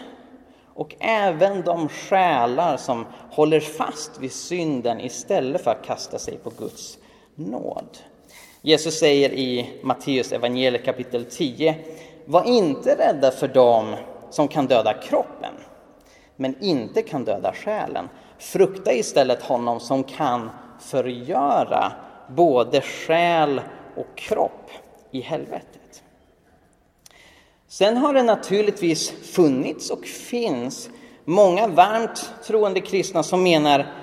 och 0.74 0.96
även 1.00 1.62
de 1.62 1.90
själar 1.90 2.78
som 2.78 3.06
håller 3.32 3.60
fast 3.60 4.20
vid 4.20 4.32
synden 4.32 5.02
istället 5.02 5.64
för 5.64 5.72
att 5.72 5.86
kasta 5.86 6.20
sig 6.20 6.38
på 6.38 6.52
Guds 6.58 6.98
nåd. 7.36 7.98
Jesus 8.62 9.00
säger 9.00 9.34
i 9.34 9.80
Matteus 9.84 10.32
evangeliet 10.32 10.86
kapitel 10.86 11.26
10 11.26 11.76
Var 12.26 12.44
inte 12.44 12.96
rädda 12.96 13.32
för 13.32 13.48
dem 13.48 13.96
som 14.30 14.48
kan 14.48 14.68
döda 14.68 14.94
kroppen, 14.94 15.54
men 16.36 16.64
inte 16.64 17.02
kan 17.02 17.26
döda 17.26 17.54
själen. 17.54 18.10
Frukta 18.38 18.94
istället 18.94 19.42
honom 19.42 19.80
som 19.80 20.04
kan 20.04 20.50
förgöra 20.80 21.92
både 22.28 22.82
själ 22.82 23.62
och 23.96 24.18
kropp 24.18 24.70
i 25.12 25.22
helvetet. 25.22 26.04
Sen 27.68 27.98
har 27.98 28.14
det 28.14 28.24
naturligtvis 28.24 29.12
funnits 29.12 29.90
och 29.90 30.06
finns 30.06 30.90
många 31.26 31.68
varmt 31.68 32.34
troende 32.44 32.82
kristna 32.82 33.24
som 33.24 33.44
menar 33.44 33.94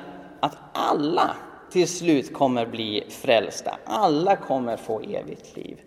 att 0.40 0.56
alla 0.72 1.36
till 1.72 1.88
slut 1.88 2.34
kommer 2.34 2.66
bli 2.66 3.04
frälsta. 3.08 3.78
Alla 3.84 4.36
kommer 4.36 4.76
få 4.76 5.00
evigt 5.00 5.56
liv. 5.56 5.80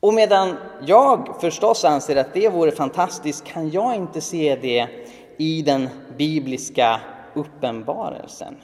Och 0.00 0.14
medan 0.14 0.56
jag 0.86 1.36
förstås 1.40 1.84
anser 1.84 2.16
att 2.16 2.34
det 2.34 2.48
vore 2.48 2.70
fantastiskt 2.70 3.44
kan 3.44 3.70
jag 3.70 3.94
inte 3.94 4.20
se 4.20 4.58
det 4.62 4.88
i 5.38 5.62
den 5.62 5.88
bibliska 6.16 7.00
uppenbarelsen. 7.34 8.56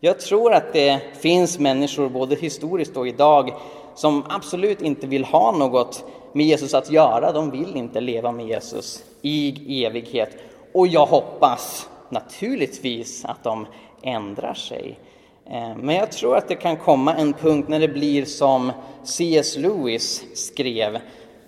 Jag 0.00 0.20
tror 0.20 0.52
att 0.52 0.72
det 0.72 1.00
finns 1.20 1.58
människor, 1.58 2.08
både 2.08 2.36
historiskt 2.36 2.96
och 2.96 3.08
idag, 3.08 3.54
som 3.94 4.24
absolut 4.28 4.82
inte 4.82 5.06
vill 5.06 5.24
ha 5.24 5.52
något 5.52 6.04
med 6.32 6.46
Jesus 6.46 6.74
att 6.74 6.90
göra. 6.90 7.32
De 7.32 7.50
vill 7.50 7.76
inte 7.76 8.00
leva 8.00 8.32
med 8.32 8.46
Jesus 8.46 9.04
i 9.22 9.84
evighet. 9.84 10.36
Och 10.74 10.86
jag 10.86 11.06
hoppas 11.06 11.88
naturligtvis 12.08 13.24
att 13.24 13.44
de 13.44 13.66
ändrar 14.02 14.54
sig. 14.54 14.98
Eh, 15.46 15.76
men 15.76 15.94
jag 15.94 16.12
tror 16.12 16.36
att 16.36 16.48
det 16.48 16.54
kan 16.54 16.76
komma 16.76 17.14
en 17.14 17.32
punkt 17.32 17.68
när 17.68 17.80
det 17.80 17.88
blir 17.88 18.24
som 18.24 18.72
C.S. 19.04 19.56
Lewis 19.56 20.24
skrev. 20.34 20.98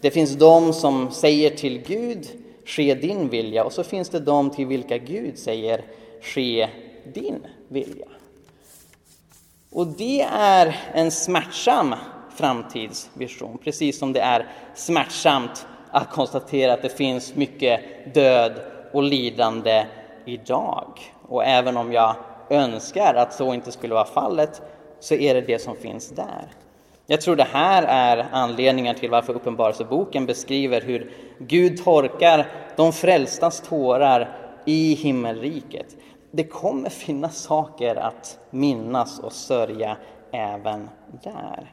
Det 0.01 0.11
finns 0.11 0.35
de 0.35 0.73
som 0.73 1.11
säger 1.11 1.51
till 1.51 1.83
Gud, 1.87 2.27
ske 2.65 2.95
din 2.95 3.29
vilja, 3.29 3.65
och 3.65 3.73
så 3.73 3.85
finns 3.85 4.09
det 4.09 4.21
de 4.21 4.51
till 4.51 4.67
vilka 4.67 4.99
Gud 4.99 5.39
säger, 5.39 5.85
ske 6.21 6.69
din 7.15 7.47
vilja. 7.69 8.07
Och 9.71 9.87
det 9.87 10.23
är 10.33 10.77
en 10.95 11.11
smärtsam 11.11 11.95
framtidsvision, 12.37 13.59
precis 13.59 13.99
som 13.99 14.13
det 14.13 14.21
är 14.21 14.49
smärtsamt 14.75 15.67
att 15.91 16.11
konstatera 16.11 16.73
att 16.73 16.83
det 16.83 16.97
finns 16.97 17.35
mycket 17.35 17.81
död 18.15 18.53
och 18.93 19.03
lidande 19.03 19.87
idag. 20.25 21.01
Och 21.29 21.45
även 21.45 21.77
om 21.77 21.93
jag 21.93 22.17
önskar 22.51 23.15
att 23.15 23.35
så 23.35 23.55
inte 23.55 23.73
skulle 23.73 23.95
vara 23.95 24.05
fallet, 24.05 24.63
så 25.01 25.15
är 25.15 25.35
det 25.35 25.41
det 25.41 25.63
som 25.63 25.77
finns 25.77 26.09
där. 26.09 26.47
Jag 27.07 27.21
tror 27.21 27.37
det 27.37 27.49
här 27.53 27.83
är 27.83 28.27
anledningen 28.33 28.97
till 28.97 29.11
varför 29.11 29.33
Uppenbarelseboken 29.33 30.27
beskriver 30.27 30.81
hur 30.81 31.11
Gud 31.39 31.85
torkar 31.85 32.47
de 32.77 32.93
frälstas 32.93 33.61
tårar 33.61 34.37
i 34.65 34.95
himmelriket. 34.95 35.97
Det 36.31 36.45
kommer 36.45 36.91
finnas 36.91 37.37
saker 37.37 37.97
att 37.97 38.39
minnas 38.51 39.19
och 39.19 39.33
sörja 39.33 39.97
även 40.33 40.89
där. 41.23 41.73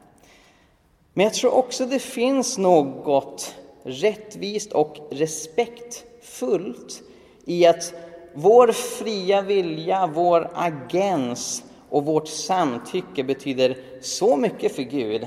Men 1.14 1.24
jag 1.24 1.34
tror 1.34 1.54
också 1.54 1.86
det 1.86 1.98
finns 1.98 2.58
något 2.58 3.54
rättvist 3.82 4.72
och 4.72 4.96
respektfullt 5.10 7.02
i 7.44 7.66
att 7.66 7.94
vår 8.34 8.72
fria 8.72 9.42
vilja, 9.42 10.10
vår 10.14 10.50
agens 10.54 11.64
och 11.90 12.04
vårt 12.04 12.28
samtycke 12.28 13.24
betyder 13.24 13.76
så 14.00 14.36
mycket 14.36 14.76
för 14.76 14.82
Gud 14.82 15.26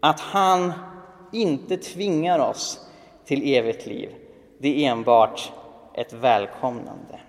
att 0.00 0.20
han 0.20 0.72
inte 1.32 1.76
tvingar 1.76 2.38
oss 2.38 2.80
till 3.24 3.54
evigt 3.54 3.86
liv. 3.86 4.10
Det 4.58 4.84
är 4.84 4.90
enbart 4.90 5.52
ett 5.94 6.12
välkomnande. 6.12 7.20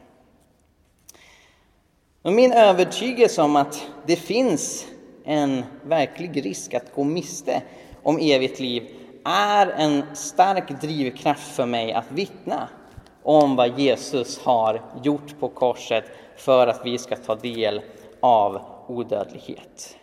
Och 2.21 2.33
min 2.33 2.51
övertygelse 2.51 3.41
om 3.41 3.55
att 3.55 3.87
det 4.05 4.15
finns 4.15 4.87
en 5.23 5.63
verklig 5.83 6.45
risk 6.45 6.73
att 6.73 6.95
gå 6.95 7.03
miste 7.03 7.61
om 8.03 8.19
evigt 8.21 8.59
liv 8.59 8.89
är 9.25 9.67
en 9.67 10.15
stark 10.15 10.81
drivkraft 10.81 11.55
för 11.55 11.65
mig 11.65 11.93
att 11.93 12.11
vittna 12.11 12.67
om 13.23 13.55
vad 13.55 13.79
Jesus 13.79 14.39
har 14.39 14.81
gjort 15.03 15.39
på 15.39 15.49
korset 15.49 16.03
för 16.37 16.67
att 16.67 16.81
vi 16.85 16.97
ska 16.97 17.15
ta 17.15 17.35
del 17.35 17.81
av 18.23 18.61
odödlighet. 18.87 19.97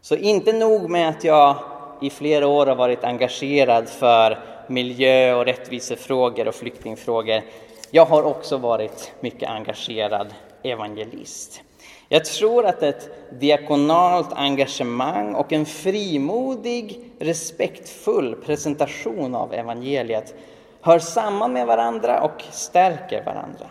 Så 0.00 0.16
inte 0.16 0.52
nog 0.52 0.90
med 0.90 1.08
att 1.08 1.24
jag 1.24 1.56
i 2.00 2.10
flera 2.10 2.46
år 2.46 2.66
har 2.66 2.76
varit 2.76 3.04
engagerad 3.04 3.88
för 3.88 4.38
miljö 4.66 5.34
och 5.34 5.44
rättvisefrågor 5.44 6.48
och 6.48 6.54
flyktingfrågor. 6.54 7.42
Jag 7.90 8.04
har 8.04 8.22
också 8.22 8.56
varit 8.56 9.12
mycket 9.20 9.50
engagerad 9.50 10.34
evangelist. 10.62 11.62
Jag 12.08 12.24
tror 12.24 12.66
att 12.66 12.82
ett 12.82 13.08
diakonalt 13.40 14.32
engagemang 14.32 15.34
och 15.34 15.52
en 15.52 15.66
frimodig, 15.66 17.10
respektfull 17.18 18.34
presentation 18.34 19.34
av 19.34 19.54
evangeliet 19.54 20.34
hör 20.80 20.98
samman 20.98 21.52
med 21.52 21.66
varandra 21.66 22.22
och 22.22 22.44
stärker 22.50 23.24
varandra. 23.24 23.66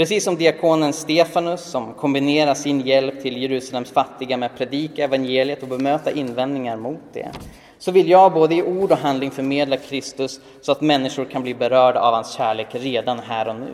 Precis 0.00 0.24
som 0.24 0.36
diakonen 0.36 0.92
Stefanus 0.92 1.60
som 1.60 1.94
kombinerar 1.94 2.54
sin 2.54 2.80
hjälp 2.80 3.22
till 3.22 3.42
Jerusalems 3.42 3.90
fattiga 3.90 4.36
med 4.36 4.46
att 4.46 4.58
predika 4.58 5.04
evangeliet 5.04 5.62
och 5.62 5.68
bemöta 5.68 6.10
invändningar 6.10 6.76
mot 6.76 7.00
det, 7.12 7.30
så 7.78 7.92
vill 7.92 8.08
jag 8.08 8.32
både 8.32 8.54
i 8.54 8.62
ord 8.62 8.92
och 8.92 8.98
handling 8.98 9.30
förmedla 9.30 9.76
Kristus 9.76 10.40
så 10.60 10.72
att 10.72 10.80
människor 10.80 11.24
kan 11.24 11.42
bli 11.42 11.54
berörda 11.54 12.00
av 12.00 12.14
hans 12.14 12.32
kärlek 12.32 12.66
redan 12.70 13.18
här 13.18 13.48
och 13.48 13.54
nu 13.56 13.72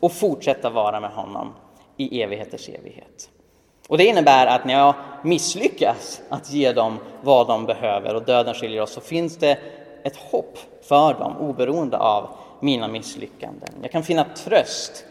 och 0.00 0.12
fortsätta 0.12 0.70
vara 0.70 1.00
med 1.00 1.10
honom 1.10 1.52
i 1.96 2.22
evigheters 2.22 2.68
evighet. 2.68 3.30
Och 3.88 3.98
det 3.98 4.04
innebär 4.04 4.46
att 4.46 4.64
när 4.64 4.74
jag 4.74 4.94
misslyckas 5.24 6.22
att 6.28 6.52
ge 6.52 6.72
dem 6.72 6.98
vad 7.22 7.46
de 7.46 7.66
behöver 7.66 8.14
och 8.14 8.22
döden 8.22 8.54
skiljer 8.54 8.82
oss 8.82 8.92
så 8.92 9.00
finns 9.00 9.36
det 9.36 9.58
ett 10.04 10.16
hopp 10.16 10.58
för 10.82 11.14
dem 11.14 11.36
oberoende 11.36 11.98
av 11.98 12.28
mina 12.60 12.88
misslyckanden. 12.88 13.68
Jag 13.82 13.90
kan 13.90 14.02
finna 14.02 14.24
tröst 14.24 15.04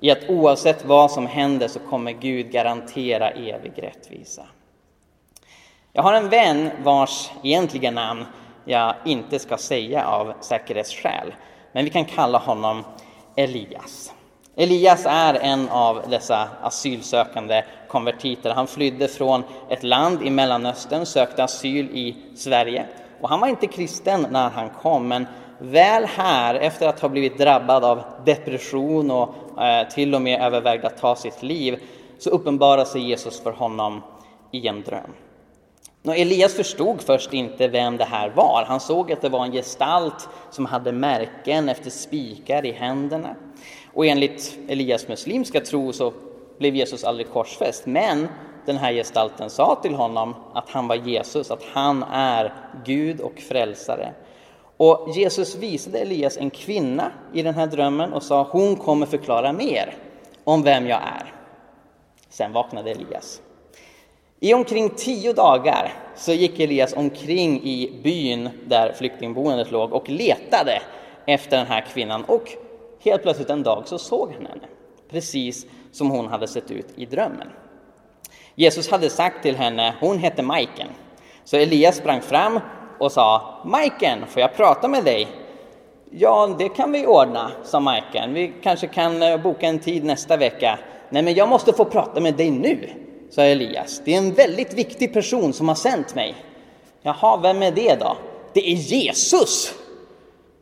i 0.00 0.10
att 0.10 0.28
oavsett 0.28 0.84
vad 0.84 1.10
som 1.10 1.26
händer 1.26 1.68
så 1.68 1.78
kommer 1.78 2.12
Gud 2.12 2.50
garantera 2.50 3.30
evig 3.30 3.72
rättvisa. 3.76 4.46
Jag 5.92 6.02
har 6.02 6.12
en 6.12 6.28
vän 6.28 6.70
vars 6.82 7.30
egentliga 7.42 7.90
namn 7.90 8.24
jag 8.64 8.94
inte 9.04 9.38
ska 9.38 9.56
säga 9.56 10.06
av 10.06 10.32
säkerhetsskäl, 10.40 11.34
men 11.72 11.84
vi 11.84 11.90
kan 11.90 12.04
kalla 12.04 12.38
honom 12.38 12.84
Elias. 13.36 14.12
Elias 14.56 15.06
är 15.06 15.34
en 15.34 15.68
av 15.68 16.02
dessa 16.10 16.48
asylsökande 16.62 17.64
konvertiter. 17.88 18.50
Han 18.50 18.66
flydde 18.66 19.08
från 19.08 19.42
ett 19.68 19.82
land 19.82 20.22
i 20.22 20.30
Mellanöstern, 20.30 21.06
sökte 21.06 21.44
asyl 21.44 21.90
i 21.92 22.16
Sverige. 22.36 22.86
Och 23.20 23.28
han 23.28 23.40
var 23.40 23.48
inte 23.48 23.66
kristen 23.66 24.26
när 24.30 24.50
han 24.50 24.70
kom, 24.70 25.08
men 25.08 25.26
väl 25.58 26.04
här, 26.04 26.54
efter 26.54 26.88
att 26.88 27.00
ha 27.00 27.08
blivit 27.08 27.38
drabbad 27.38 27.84
av 27.84 28.02
depression 28.24 29.10
och 29.10 29.34
Eh, 29.60 29.88
till 29.88 30.14
och 30.14 30.22
med 30.22 30.40
övervägde 30.42 30.86
att 30.86 30.98
ta 30.98 31.16
sitt 31.16 31.42
liv, 31.42 31.82
så 32.18 32.30
uppenbarade 32.30 32.86
sig 32.86 33.08
Jesus 33.08 33.40
för 33.40 33.52
honom 33.52 34.02
i 34.50 34.68
en 34.68 34.82
dröm. 34.82 35.12
Och 36.04 36.16
Elias 36.16 36.54
förstod 36.54 37.00
först 37.00 37.32
inte 37.32 37.68
vem 37.68 37.96
det 37.96 38.04
här 38.04 38.30
var. 38.30 38.64
Han 38.66 38.80
såg 38.80 39.12
att 39.12 39.20
det 39.20 39.28
var 39.28 39.44
en 39.44 39.52
gestalt 39.52 40.28
som 40.50 40.66
hade 40.66 40.92
märken 40.92 41.68
efter 41.68 41.90
spikar 41.90 42.66
i 42.66 42.72
händerna. 42.72 43.34
Och 43.94 44.06
enligt 44.06 44.58
Elias 44.68 45.08
muslimska 45.08 45.60
tro 45.60 45.92
så 45.92 46.12
blev 46.58 46.76
Jesus 46.76 47.04
aldrig 47.04 47.30
korsfäst. 47.30 47.86
Men 47.86 48.28
den 48.66 48.76
här 48.76 48.92
gestalten 48.92 49.50
sa 49.50 49.78
till 49.82 49.94
honom 49.94 50.34
att 50.52 50.70
han 50.70 50.88
var 50.88 50.96
Jesus, 50.96 51.50
att 51.50 51.62
han 51.72 52.02
är 52.12 52.54
Gud 52.84 53.20
och 53.20 53.38
frälsare. 53.48 54.12
Och 54.78 55.08
Jesus 55.14 55.54
visade 55.54 55.98
Elias 55.98 56.36
en 56.36 56.50
kvinna 56.50 57.12
i 57.32 57.42
den 57.42 57.54
här 57.54 57.66
drömmen 57.66 58.12
och 58.12 58.22
sa 58.22 58.48
hon 58.50 58.76
kommer 58.76 59.06
förklara 59.06 59.52
mer 59.52 59.94
om 60.44 60.62
vem 60.62 60.86
jag 60.86 61.00
är. 61.02 61.34
Sen 62.28 62.52
vaknade 62.52 62.90
Elias. 62.90 63.40
I 64.40 64.54
omkring 64.54 64.90
tio 64.90 65.32
dagar 65.32 65.92
så 66.16 66.32
gick 66.32 66.60
Elias 66.60 66.92
omkring 66.92 67.62
i 67.62 68.00
byn 68.02 68.48
där 68.66 68.92
flyktingboendet 68.92 69.70
låg 69.70 69.92
och 69.92 70.08
letade 70.08 70.82
efter 71.26 71.56
den 71.56 71.66
här 71.66 71.86
kvinnan 71.92 72.24
och 72.24 72.52
helt 73.00 73.22
plötsligt 73.22 73.50
en 73.50 73.62
dag 73.62 73.88
så 73.88 73.98
såg 73.98 74.32
han 74.32 74.46
henne, 74.46 74.66
precis 75.10 75.66
som 75.92 76.10
hon 76.10 76.26
hade 76.26 76.48
sett 76.48 76.70
ut 76.70 76.88
i 76.96 77.06
drömmen. 77.06 77.48
Jesus 78.54 78.90
hade 78.90 79.10
sagt 79.10 79.42
till 79.42 79.56
henne, 79.56 79.94
hon 80.00 80.18
hette 80.18 80.42
Majken. 80.42 80.88
Så 81.44 81.56
Elias 81.56 81.96
sprang 81.96 82.20
fram 82.20 82.60
och 82.98 83.12
sa, 83.12 83.42
Majken, 83.64 84.26
får 84.26 84.40
jag 84.40 84.56
prata 84.56 84.88
med 84.88 85.04
dig? 85.04 85.28
Ja, 86.10 86.54
det 86.58 86.68
kan 86.68 86.92
vi 86.92 87.06
ordna, 87.06 87.50
sa 87.64 87.80
Majken. 87.80 88.34
Vi 88.34 88.52
kanske 88.62 88.86
kan 88.86 89.22
eh, 89.22 89.42
boka 89.42 89.66
en 89.66 89.78
tid 89.78 90.04
nästa 90.04 90.36
vecka. 90.36 90.78
Nej, 91.10 91.22
men 91.22 91.34
jag 91.34 91.48
måste 91.48 91.72
få 91.72 91.84
prata 91.84 92.20
med 92.20 92.34
dig 92.34 92.50
nu, 92.50 92.90
sa 93.30 93.42
Elias. 93.42 94.02
Det 94.04 94.14
är 94.14 94.18
en 94.18 94.32
väldigt 94.32 94.74
viktig 94.74 95.12
person 95.12 95.52
som 95.52 95.68
har 95.68 95.74
sänt 95.74 96.14
mig. 96.14 96.34
Jaha, 97.02 97.36
vem 97.36 97.62
är 97.62 97.70
det 97.70 97.94
då? 98.00 98.16
Det 98.52 98.72
är 98.72 98.74
Jesus! 98.74 99.74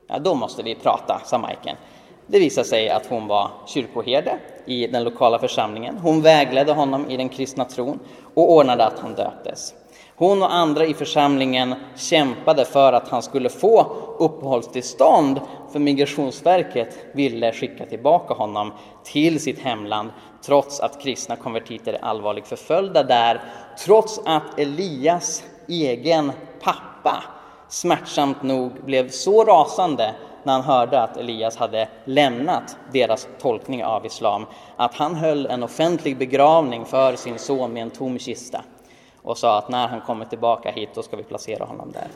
Ja, 0.08 0.18
då 0.18 0.34
måste 0.34 0.62
vi 0.62 0.74
prata, 0.74 1.20
sa 1.24 1.38
Majken. 1.38 1.76
Det 2.26 2.38
visade 2.38 2.66
sig 2.66 2.88
att 2.90 3.06
hon 3.06 3.26
var 3.26 3.50
kyrkoherde 3.66 4.38
i 4.66 4.86
den 4.86 5.04
lokala 5.04 5.38
församlingen. 5.38 5.98
Hon 5.98 6.22
vägledde 6.22 6.72
honom 6.72 7.10
i 7.10 7.16
den 7.16 7.28
kristna 7.28 7.64
tron 7.64 7.98
och 8.34 8.52
ordnade 8.52 8.84
att 8.84 8.98
han 8.98 9.14
döptes. 9.14 9.74
Hon 10.18 10.42
och 10.42 10.54
andra 10.54 10.86
i 10.86 10.94
församlingen 10.94 11.74
kämpade 11.96 12.64
för 12.64 12.92
att 12.92 13.08
han 13.08 13.22
skulle 13.22 13.48
få 13.48 13.86
uppehållstillstånd 14.18 15.40
för 15.72 15.78
Migrationsverket 15.78 16.96
ville 17.12 17.52
skicka 17.52 17.86
tillbaka 17.86 18.34
honom 18.34 18.72
till 19.04 19.40
sitt 19.40 19.58
hemland 19.58 20.10
trots 20.42 20.80
att 20.80 21.02
kristna 21.02 21.36
konvertiter 21.36 21.92
är 21.92 22.04
allvarligt 22.04 22.46
förföljda 22.46 23.02
där, 23.02 23.40
trots 23.84 24.20
att 24.24 24.58
Elias 24.58 25.44
egen 25.68 26.32
pappa 26.60 27.22
smärtsamt 27.68 28.42
nog 28.42 28.72
blev 28.84 29.08
så 29.08 29.44
rasande 29.44 30.14
när 30.42 30.52
han 30.52 30.62
hörde 30.62 31.02
att 31.02 31.16
Elias 31.16 31.56
hade 31.56 31.88
lämnat 32.04 32.76
deras 32.92 33.28
tolkning 33.40 33.84
av 33.84 34.06
islam 34.06 34.46
att 34.76 34.94
han 34.94 35.14
höll 35.14 35.46
en 35.46 35.62
offentlig 35.62 36.18
begravning 36.18 36.84
för 36.84 37.16
sin 37.16 37.38
son 37.38 37.72
med 37.72 37.82
en 37.82 37.90
tom 37.90 38.18
kista 38.18 38.64
och 39.26 39.38
sa 39.38 39.58
att 39.58 39.68
när 39.68 39.88
han 39.88 40.00
kommer 40.00 40.24
tillbaka 40.24 40.70
hit 40.70 40.88
då 40.94 41.02
ska 41.02 41.16
vi 41.16 41.22
placera 41.22 41.64
honom 41.64 41.92
där. 41.92 42.08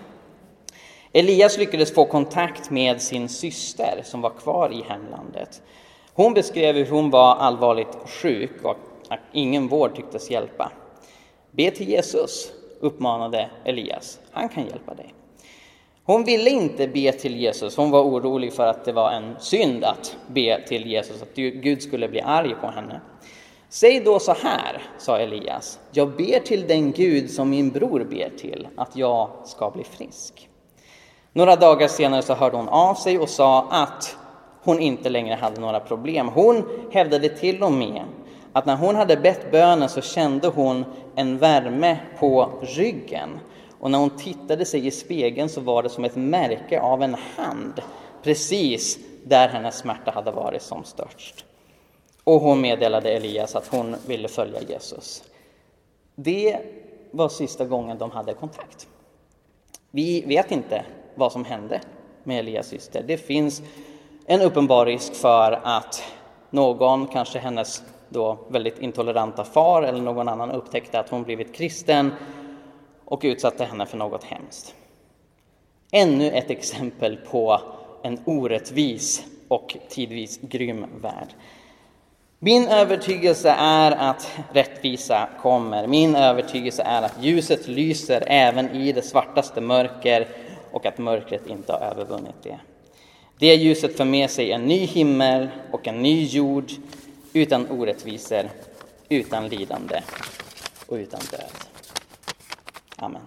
Elias 1.12 1.59
lyckades 1.59 1.94
få 1.94 2.05
kontakt 2.05 2.70
med 2.70 3.03
sin 3.03 3.29
syster 3.29 4.01
som 4.05 4.20
var 4.20 4.31
kvar 4.31 4.73
i 4.73 4.83
hemlandet. 4.88 5.62
Hon 6.14 6.35
beskrev 6.35 6.77
hur 6.77 6.87
hon 6.87 7.11
var 7.11 7.37
allvarligt 7.37 7.99
sjuk 8.07 8.64
och 8.64 8.77
att 9.09 9.20
ingen 9.33 9.68
vård 9.68 9.96
tycktes 9.96 10.31
hjälpa. 10.31 10.73
Be 11.51 11.70
till 11.70 11.88
Jesus, 11.88 12.53
uppmanade 12.81 13.51
Elias. 13.64 14.20
Han 14.31 14.49
kan 14.49 14.66
hjälpa 14.66 14.94
dig. 14.94 15.14
Hon 16.05 16.25
ville 16.25 16.51
inte 16.51 16.88
be 16.88 17.12
till 17.12 17.37
Jesus. 17.37 17.77
Hon 17.77 17.90
var 17.90 18.03
orolig 18.03 18.53
för 18.53 18.66
att 18.66 18.85
det 18.85 18.92
var 18.92 19.11
en 19.11 19.37
synd 19.38 19.85
att 19.85 20.16
be 20.27 20.66
till 20.66 20.87
Jesus, 20.87 21.23
att 21.23 21.35
Gud 21.35 21.83
skulle 21.83 22.09
bli 22.09 22.20
arg 22.20 22.55
på 22.61 22.66
henne. 22.66 23.01
Säg 23.72 24.00
då 24.00 24.18
så 24.18 24.33
här, 24.33 24.83
sa 24.98 25.18
Elias. 25.18 25.78
Jag 25.90 26.16
ber 26.16 26.40
till 26.40 26.66
den 26.66 26.92
Gud 26.92 27.30
som 27.30 27.50
min 27.50 27.70
bror 27.70 28.06
ber 28.11 28.30
till, 28.38 28.68
att 28.76 28.96
jag 28.96 29.30
ska 29.44 29.70
bli 29.70 29.85
frisk. 29.85 30.48
Några 31.33 31.56
dagar 31.56 31.88
senare 31.88 32.22
så 32.22 32.35
hörde 32.35 32.56
hon 32.56 32.68
av 32.68 32.94
sig 32.94 33.18
och 33.18 33.28
sa 33.28 33.66
att 33.70 34.16
hon 34.62 34.80
inte 34.80 35.09
längre 35.09 35.35
hade 35.35 35.61
några 35.61 35.80
problem. 35.80 36.28
Hon 36.28 36.64
hävdade 36.92 37.28
till 37.28 37.62
och 37.62 37.72
med 37.72 38.02
att 38.52 38.66
när 38.66 38.76
hon 38.76 38.96
hade 38.96 39.16
bett 39.16 39.50
bönen 39.50 39.88
så 39.88 40.00
kände 40.00 40.48
hon 40.48 40.85
en 41.14 41.38
värme 41.38 41.98
på 42.18 42.52
ryggen. 42.62 43.40
Och 43.80 43.90
när 43.90 43.98
hon 43.98 44.11
tittade 44.11 44.64
sig 44.64 44.87
i 44.87 44.90
spegeln 44.90 45.48
så 45.48 45.61
var 45.61 45.83
det 45.83 45.88
som 45.88 46.04
ett 46.04 46.16
märke 46.16 46.80
av 46.80 47.02
en 47.02 47.16
hand 47.37 47.83
precis 48.22 48.98
där 49.24 49.48
hennes 49.48 49.78
smärta 49.78 50.11
hade 50.11 50.30
varit 50.30 50.62
som 50.62 50.85
störst. 50.85 51.44
Och 52.24 52.40
hon 52.40 52.61
meddelade 52.61 53.11
Elias 53.11 53.56
att 53.56 53.66
hon 53.66 53.96
ville 54.06 54.28
följa 54.28 54.62
Jesus. 54.62 55.24
Det 56.14 56.59
var 57.11 57.28
sista 57.28 57.64
gången 57.64 57.98
de 57.98 58.11
hade 58.11 58.35
kontakt. 58.35 58.88
Vi 59.90 60.20
vet 60.20 60.50
inte 60.50 60.85
vad 61.14 61.33
som 61.33 61.44
hände 61.44 61.80
med 62.24 62.38
Elias 62.38 62.66
syster. 62.66 63.04
Det 63.06 63.16
finns 63.16 63.62
en 64.26 64.40
uppenbar 64.40 64.87
risk 64.87 65.14
för 65.14 65.61
att 65.64 66.02
någon, 66.50 67.06
kanske 67.06 67.38
hennes 67.38 67.83
då 68.09 68.38
väldigt 68.48 68.78
intoleranta 68.78 69.44
far 69.44 69.83
eller 69.83 70.00
någon 70.00 70.28
annan 70.28 70.50
upptäckte 70.50 71.00
att 71.00 71.09
hon 71.09 71.22
blivit 71.22 71.54
kristen 71.54 72.11
och 73.04 73.20
utsatte 73.24 73.64
henne 73.64 73.87
för 73.87 73.96
något 73.96 74.24
hemskt. 74.24 74.74
Ännu 75.92 76.30
ett 76.30 76.50
exempel 76.50 77.16
på 77.16 77.61
en 78.02 78.20
orättvis 78.26 79.24
och 79.48 79.76
tidvis 79.88 80.40
grym 80.42 80.87
värld. 81.02 81.28
Min 82.42 82.68
övertygelse 82.68 83.50
är 83.59 83.90
att 83.90 84.31
rättvisa 84.53 85.29
kommer. 85.40 85.87
Min 85.87 86.16
övertygelse 86.16 86.83
är 86.83 87.03
att 87.03 87.22
ljuset 87.22 87.68
lyser 87.68 88.24
även 88.26 88.70
i 88.70 88.92
det 88.92 89.03
svartaste 89.03 89.61
mörker 89.61 90.29
och 90.70 90.87
att 90.87 90.98
mörkret 90.98 91.46
inte 91.46 91.72
har 91.72 91.81
övervunnit 91.81 92.35
det. 92.42 92.61
Det 93.38 93.55
ljuset 93.55 93.96
för 93.96 94.05
med 94.05 94.31
sig 94.31 94.53
en 94.53 94.64
ny 94.64 94.79
himmel 94.87 95.48
och 95.70 95.88
en 95.88 96.03
ny 96.03 96.24
jord 96.24 96.70
utan 97.33 97.70
orättvisor, 97.70 98.50
utan 99.09 99.48
lidande 99.48 100.00
och 100.87 100.94
utan 100.94 101.20
död. 101.31 101.50
Amen. 102.96 103.22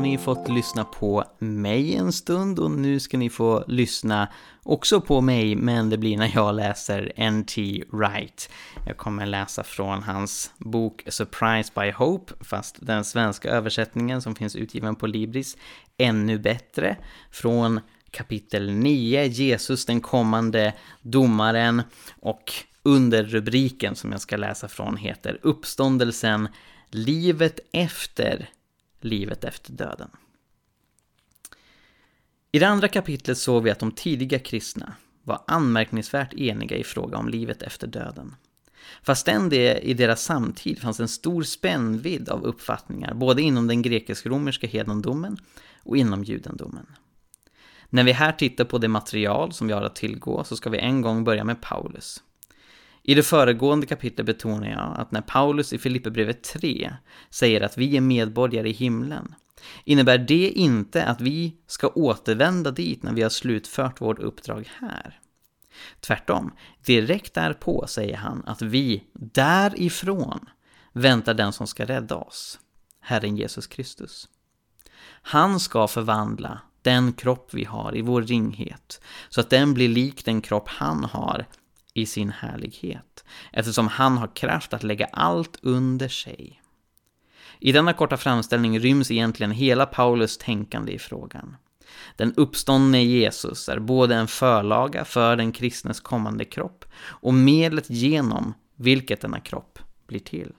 Ni 0.00 0.18
fått 0.18 0.48
lyssna 0.48 0.84
på 0.84 1.24
mig 1.38 1.96
en 1.96 2.12
stund 2.12 2.58
och 2.58 2.70
nu 2.70 3.00
ska 3.00 3.18
ni 3.18 3.30
få 3.30 3.64
lyssna 3.68 4.28
också 4.62 5.00
på 5.00 5.20
mig, 5.20 5.56
men 5.56 5.90
det 5.90 5.98
blir 5.98 6.16
när 6.16 6.30
jag 6.34 6.54
läser 6.54 7.12
N.T. 7.16 7.84
Wright. 7.92 8.50
Jag 8.86 8.96
kommer 8.96 9.26
läsa 9.26 9.64
från 9.64 10.02
hans 10.02 10.50
bok 10.58 11.02
Surprise 11.06 11.72
by 11.74 11.90
Hope, 11.90 12.34
fast 12.40 12.76
den 12.80 13.04
svenska 13.04 13.50
översättningen 13.50 14.22
som 14.22 14.34
finns 14.34 14.56
utgiven 14.56 14.96
på 14.96 15.06
Libris, 15.06 15.56
ännu 15.98 16.38
bättre, 16.38 16.96
från 17.30 17.80
kapitel 18.10 18.72
9, 18.72 19.24
Jesus 19.24 19.86
den 19.86 20.00
kommande 20.00 20.74
domaren, 21.02 21.82
och 22.20 22.52
under 22.82 23.24
rubriken 23.24 23.94
som 23.94 24.12
jag 24.12 24.20
ska 24.20 24.36
läsa 24.36 24.68
från 24.68 24.96
heter 24.96 25.38
Uppståndelsen, 25.42 26.48
livet 26.90 27.60
efter 27.72 28.48
livet 29.04 29.44
efter 29.44 29.72
döden. 29.72 30.10
I 32.52 32.58
det 32.58 32.68
andra 32.68 32.88
kapitlet 32.88 33.38
såg 33.38 33.62
vi 33.62 33.70
att 33.70 33.78
de 33.78 33.92
tidiga 33.92 34.38
kristna 34.38 34.94
var 35.22 35.42
anmärkningsvärt 35.46 36.34
eniga 36.34 36.76
i 36.76 36.84
fråga 36.84 37.18
om 37.18 37.28
livet 37.28 37.62
efter 37.62 37.86
döden. 37.86 38.34
Fastän 39.02 39.48
det 39.48 39.78
i 39.78 39.94
deras 39.94 40.22
samtid 40.22 40.78
fanns 40.78 41.00
en 41.00 41.08
stor 41.08 41.42
spännvidd 41.42 42.28
av 42.28 42.44
uppfattningar 42.44 43.14
både 43.14 43.42
inom 43.42 43.66
den 43.66 43.82
grekisk-romerska 43.82 44.66
hedendomen 44.66 45.36
och 45.82 45.96
inom 45.96 46.24
judendomen. 46.24 46.86
När 47.88 48.04
vi 48.04 48.12
här 48.12 48.32
tittar 48.32 48.64
på 48.64 48.78
det 48.78 48.88
material 48.88 49.52
som 49.52 49.66
vi 49.66 49.72
har 49.72 49.82
att 49.82 49.96
tillgå 49.96 50.44
så 50.44 50.56
ska 50.56 50.70
vi 50.70 50.78
en 50.78 51.02
gång 51.02 51.24
börja 51.24 51.44
med 51.44 51.60
Paulus. 51.60 52.22
I 53.02 53.14
det 53.14 53.22
föregående 53.22 53.86
kapitlet 53.86 54.26
betonar 54.26 54.68
jag 54.68 54.94
att 54.98 55.12
när 55.12 55.20
Paulus 55.20 55.72
i 55.72 55.78
Filipperbrevet 55.78 56.42
3 56.42 56.94
säger 57.30 57.60
att 57.60 57.78
vi 57.78 57.96
är 57.96 58.00
medborgare 58.00 58.68
i 58.68 58.72
himlen, 58.72 59.34
innebär 59.84 60.18
det 60.18 60.50
inte 60.50 61.04
att 61.04 61.20
vi 61.20 61.56
ska 61.66 61.88
återvända 61.88 62.70
dit 62.70 63.02
när 63.02 63.12
vi 63.12 63.22
har 63.22 63.30
slutfört 63.30 64.00
vårt 64.00 64.18
uppdrag 64.18 64.70
här. 64.78 65.20
Tvärtom, 66.00 66.52
direkt 66.86 67.34
därpå 67.34 67.84
säger 67.88 68.16
han 68.16 68.42
att 68.46 68.62
vi 68.62 69.04
därifrån 69.12 70.48
väntar 70.92 71.34
den 71.34 71.52
som 71.52 71.66
ska 71.66 71.84
rädda 71.84 72.16
oss, 72.16 72.60
Herren 73.00 73.36
Jesus 73.36 73.66
Kristus. 73.66 74.28
Han 75.22 75.60
ska 75.60 75.88
förvandla 75.88 76.60
den 76.82 77.12
kropp 77.12 77.54
vi 77.54 77.64
har 77.64 77.96
i 77.96 78.02
vår 78.02 78.22
ringhet, 78.22 79.00
så 79.28 79.40
att 79.40 79.50
den 79.50 79.74
blir 79.74 79.88
lik 79.88 80.24
den 80.24 80.40
kropp 80.40 80.68
han 80.68 81.04
har 81.04 81.46
i 82.00 82.06
sin 82.06 82.30
härlighet, 82.30 83.24
eftersom 83.52 83.88
han 83.88 84.18
har 84.18 84.36
kraft 84.36 84.74
att 84.74 84.82
lägga 84.82 85.06
allt 85.06 85.58
under 85.62 86.08
sig. 86.08 86.62
I 87.58 87.72
denna 87.72 87.92
korta 87.92 88.16
framställning 88.16 88.80
ryms 88.80 89.10
egentligen 89.10 89.50
hela 89.50 89.86
Paulus 89.86 90.38
tänkande 90.38 90.92
i 90.92 90.98
frågan. 90.98 91.56
Den 92.16 92.34
uppståndne 92.34 93.02
Jesus 93.02 93.68
är 93.68 93.78
både 93.78 94.14
en 94.14 94.28
förlaga 94.28 95.04
för 95.04 95.36
den 95.36 95.52
kristnes 95.52 96.00
kommande 96.00 96.44
kropp 96.44 96.84
och 97.02 97.34
medlet 97.34 97.90
genom 97.90 98.54
vilket 98.76 99.20
denna 99.20 99.40
kropp 99.40 99.78
blir 100.06 100.20
till. 100.20 100.52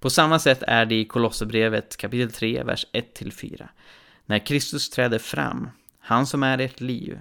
På 0.00 0.10
samma 0.10 0.38
sätt 0.38 0.62
är 0.62 0.86
det 0.86 0.94
i 0.94 1.04
Kolosserbrevet 1.04 1.96
kapitel 1.96 2.32
3, 2.32 2.62
vers 2.64 2.86
1-4. 2.92 3.68
När 4.26 4.46
Kristus 4.46 4.90
träder 4.90 5.18
fram, 5.18 5.70
han 5.98 6.26
som 6.26 6.42
är 6.42 6.58
ert 6.58 6.80
liv, 6.80 7.18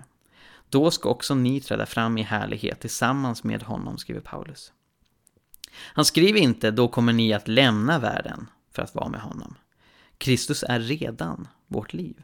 då 0.74 0.92
ska 0.92 1.10
också 1.10 1.36
ni 1.36 1.62
träda 1.62 1.86
fram 1.86 2.18
i 2.18 2.22
härlighet 2.22 2.80
tillsammans 2.80 3.44
med 3.44 3.64
honom, 3.64 3.98
skriver 3.98 4.22
Paulus. 4.22 4.72
Han 5.76 6.06
skriver 6.06 6.40
inte 6.40 6.72
då 6.72 6.88
kommer 6.88 7.14
ni 7.14 7.34
att 7.34 7.48
lämna 7.48 8.00
världen 8.00 8.48
för 8.72 8.82
att 8.82 8.96
vara 8.96 9.10
med 9.10 9.22
honom. 9.22 9.56
Kristus 10.18 10.64
är 10.64 10.80
redan 10.80 11.48
vårt 11.68 11.94
liv. 11.94 12.24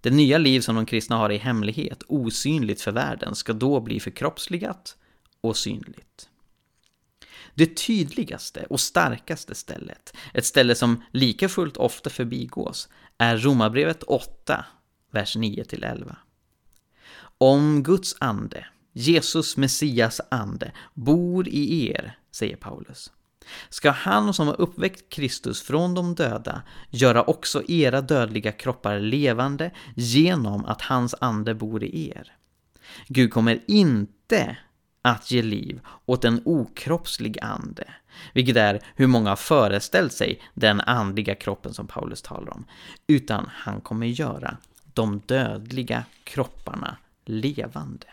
Det 0.00 0.10
nya 0.10 0.38
liv 0.38 0.60
som 0.60 0.76
de 0.76 0.86
kristna 0.86 1.16
har 1.16 1.32
i 1.32 1.36
hemlighet, 1.36 2.02
osynligt 2.08 2.80
för 2.80 2.92
världen, 2.92 3.34
ska 3.34 3.52
då 3.52 3.80
bli 3.80 4.00
förkroppsligat 4.00 4.96
och 5.40 5.56
synligt. 5.56 6.28
Det 7.54 7.76
tydligaste 7.76 8.66
och 8.70 8.80
starkaste 8.80 9.54
stället, 9.54 10.16
ett 10.32 10.44
ställe 10.44 10.74
som 10.74 11.02
lika 11.10 11.48
fullt 11.48 11.76
ofta 11.76 12.10
förbigås, 12.10 12.88
är 13.18 13.36
Romarbrevet 13.36 14.02
8, 14.02 14.64
vers 15.10 15.36
9-11. 15.36 16.16
Om 17.38 17.82
Guds 17.82 18.16
ande, 18.20 18.66
Jesus 18.92 19.56
Messias 19.56 20.20
ande, 20.28 20.72
bor 20.94 21.48
i 21.48 21.90
er, 21.90 22.18
säger 22.30 22.56
Paulus, 22.56 23.12
ska 23.68 23.90
han 23.90 24.34
som 24.34 24.46
har 24.46 24.60
uppväckt 24.60 25.08
Kristus 25.08 25.62
från 25.62 25.94
de 25.94 26.14
döda 26.14 26.62
göra 26.90 27.22
också 27.22 27.62
era 27.68 28.00
dödliga 28.00 28.52
kroppar 28.52 28.98
levande 28.98 29.70
genom 29.94 30.64
att 30.64 30.82
hans 30.82 31.14
ande 31.20 31.54
bor 31.54 31.84
i 31.84 32.10
er. 32.10 32.32
Gud 33.08 33.32
kommer 33.32 33.60
inte 33.66 34.56
att 35.02 35.30
ge 35.30 35.42
liv 35.42 35.80
åt 36.06 36.24
en 36.24 36.42
okroppslig 36.44 37.38
ande, 37.42 37.84
vilket 38.32 38.56
är 38.56 38.80
hur 38.96 39.06
många 39.06 39.28
har 39.28 39.36
föreställt 39.36 40.12
sig 40.12 40.42
den 40.54 40.80
andliga 40.80 41.34
kroppen 41.34 41.74
som 41.74 41.86
Paulus 41.86 42.22
talar 42.22 42.54
om, 42.54 42.64
utan 43.06 43.50
han 43.52 43.80
kommer 43.80 44.06
göra 44.06 44.56
de 44.94 45.22
dödliga 45.26 46.04
kropparna 46.24 46.96
levande. 47.24 48.06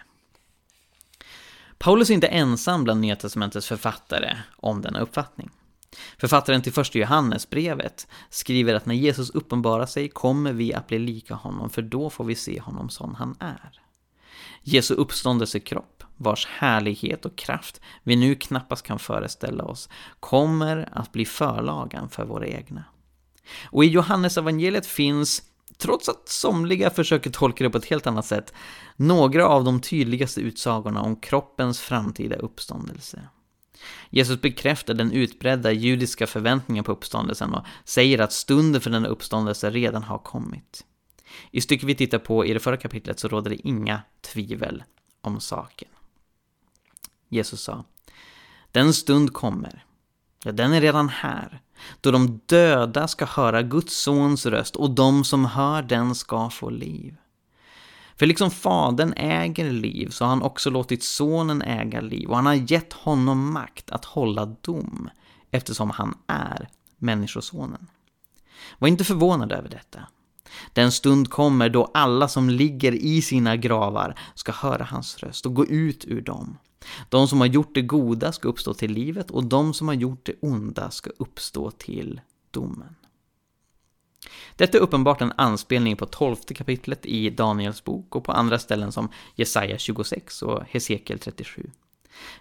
Paulus 1.78 2.09
är 2.09 2.14
inte 2.14 2.28
ensam 2.28 2.84
bland 2.84 3.01
Nya 3.01 3.16
Testamentets 3.16 3.68
författare 3.68 4.38
om 4.55 4.82
denna 4.82 4.99
uppfattning. 4.99 5.49
Författaren 6.18 6.62
till 6.62 6.74
första 6.74 6.99
Johannesbrevet 6.99 8.07
skriver 8.30 8.74
att 8.74 8.86
när 8.86 8.95
Jesus 8.95 9.30
uppenbarar 9.30 9.86
sig 9.86 10.09
kommer 10.09 10.53
vi 10.53 10.74
att 10.74 10.88
bli 10.88 10.99
lika 10.99 11.34
honom, 11.34 11.70
för 11.70 11.82
då 11.82 12.09
får 12.09 12.24
vi 12.24 12.36
se 12.36 12.59
honom 12.59 12.89
som 12.89 13.16
han 13.16 13.36
är. 13.39 13.82
Jesu 14.62 14.93
uppståndelsekropp, 14.93 16.03
vars 16.18 16.47
härlighet 16.47 17.26
och 17.26 17.36
kraft 17.36 17.82
vi 18.03 18.16
nu 18.16 18.36
knappast 18.36 18.86
kan 18.86 18.99
föreställa 18.99 19.64
oss, 19.64 19.89
kommer 20.20 20.89
att 20.91 21.12
bli 21.12 21.26
förlagan 21.26 22.09
för 22.09 22.26
våra 22.26 22.47
egna. 22.47 22.84
Och 23.66 23.84
i 23.86 23.88
Johannes 23.88 24.38
evangeliet 24.38 24.86
finns 24.86 25.43
trots 25.82 26.09
att 26.09 26.29
somliga 26.29 26.89
försöker 26.89 27.29
tolka 27.29 27.63
det 27.63 27.69
på 27.69 27.77
ett 27.77 27.86
helt 27.86 28.07
annat 28.07 28.25
sätt, 28.25 28.53
några 28.95 29.47
av 29.47 29.63
de 29.63 29.82
tydligaste 29.82 30.41
utsagorna 30.41 31.01
om 31.01 31.15
kroppens 31.15 31.79
framtida 31.79 32.36
uppståndelse. 32.36 33.21
Jesus 34.09 34.41
bekräftar 34.41 34.93
den 34.93 35.11
utbredda 35.11 35.71
judiska 35.71 36.27
förväntningen 36.27 36.84
på 36.84 36.91
uppståndelsen 36.91 37.53
och 37.53 37.65
säger 37.84 38.19
att 38.19 38.34
stunden 38.34 38.82
för 38.82 38.89
denna 38.89 39.07
uppståndelse 39.07 39.69
redan 39.69 40.03
har 40.03 40.17
kommit. 40.17 40.86
I 41.51 41.61
stycket 41.61 41.89
vi 41.89 41.95
tittar 41.95 42.19
på 42.19 42.45
i 42.45 42.53
det 42.53 42.59
förra 42.59 42.77
kapitlet 42.77 43.19
så 43.19 43.27
råder 43.27 43.49
det 43.49 43.67
inga 43.67 44.01
tvivel 44.21 44.84
om 45.21 45.39
saken. 45.39 45.89
Jesus 47.29 47.61
sa, 47.61 47.86
den 48.71 48.93
stund 48.93 49.34
kommer, 49.34 49.86
ja 50.43 50.51
den 50.51 50.73
är 50.73 50.82
redan 50.82 51.09
här, 51.09 51.61
då 52.01 52.11
de 52.11 52.39
döda 52.45 53.07
ska 53.07 53.25
höra 53.25 53.61
Guds 53.61 53.97
sons 53.97 54.45
röst 54.45 54.75
och 54.75 54.91
de 54.91 55.23
som 55.23 55.45
hör 55.45 55.82
den 55.82 56.15
ska 56.15 56.49
få 56.49 56.69
liv. 56.69 57.15
För 58.15 58.25
liksom 58.25 58.51
Fadern 58.51 59.13
äger 59.13 59.71
liv 59.71 60.09
så 60.09 60.23
har 60.23 60.29
han 60.29 60.41
också 60.41 60.69
låtit 60.69 61.03
Sonen 61.03 61.61
äga 61.61 62.01
liv 62.01 62.29
och 62.29 62.36
han 62.36 62.45
har 62.45 62.53
gett 62.53 62.93
honom 62.93 63.53
makt 63.53 63.91
att 63.91 64.05
hålla 64.05 64.45
dom 64.45 65.09
eftersom 65.51 65.89
han 65.89 66.17
är 66.27 66.69
Människosonen. 66.97 67.88
Var 68.79 68.88
inte 68.88 69.03
förvånad 69.03 69.51
över 69.51 69.69
detta. 69.69 69.99
Den 70.73 70.91
stund 70.91 71.29
kommer 71.29 71.69
då 71.69 71.91
alla 71.93 72.27
som 72.27 72.49
ligger 72.49 72.91
i 72.91 73.21
sina 73.21 73.55
gravar 73.55 74.19
ska 74.36 74.51
höra 74.51 74.84
hans 74.84 75.17
röst 75.17 75.45
och 75.45 75.53
gå 75.53 75.65
ut 75.65 76.05
ur 76.05 76.21
dem. 76.21 76.57
De 77.09 77.27
som 77.27 77.39
har 77.39 77.47
gjort 77.47 77.75
det 77.75 77.82
goda 77.82 78.32
ska 78.32 78.47
uppstå 78.47 78.73
till 78.73 78.91
livet 78.91 79.32
och 79.32 79.43
de 79.43 79.73
som 79.73 79.88
har 79.88 79.95
gjort 79.95 80.25
det 80.25 80.36
onda 80.41 80.91
ska 80.91 81.09
uppstå 81.17 81.71
till 81.71 82.21
domen. 82.51 82.95
Detta 84.55 84.77
är 84.77 84.82
uppenbart 84.82 85.21
en 85.21 85.34
anspelning 85.38 85.97
på 85.97 86.05
tolfte 86.05 86.53
kapitlet 86.53 87.05
i 87.05 87.29
Daniels 87.29 87.84
bok 87.84 88.15
och 88.15 88.23
på 88.23 88.32
andra 88.32 88.59
ställen 88.59 88.91
som 88.91 89.09
Jesaja 89.36 89.77
26 89.77 90.41
och 90.41 90.63
Hesekiel 90.69 91.19
37. 91.19 91.69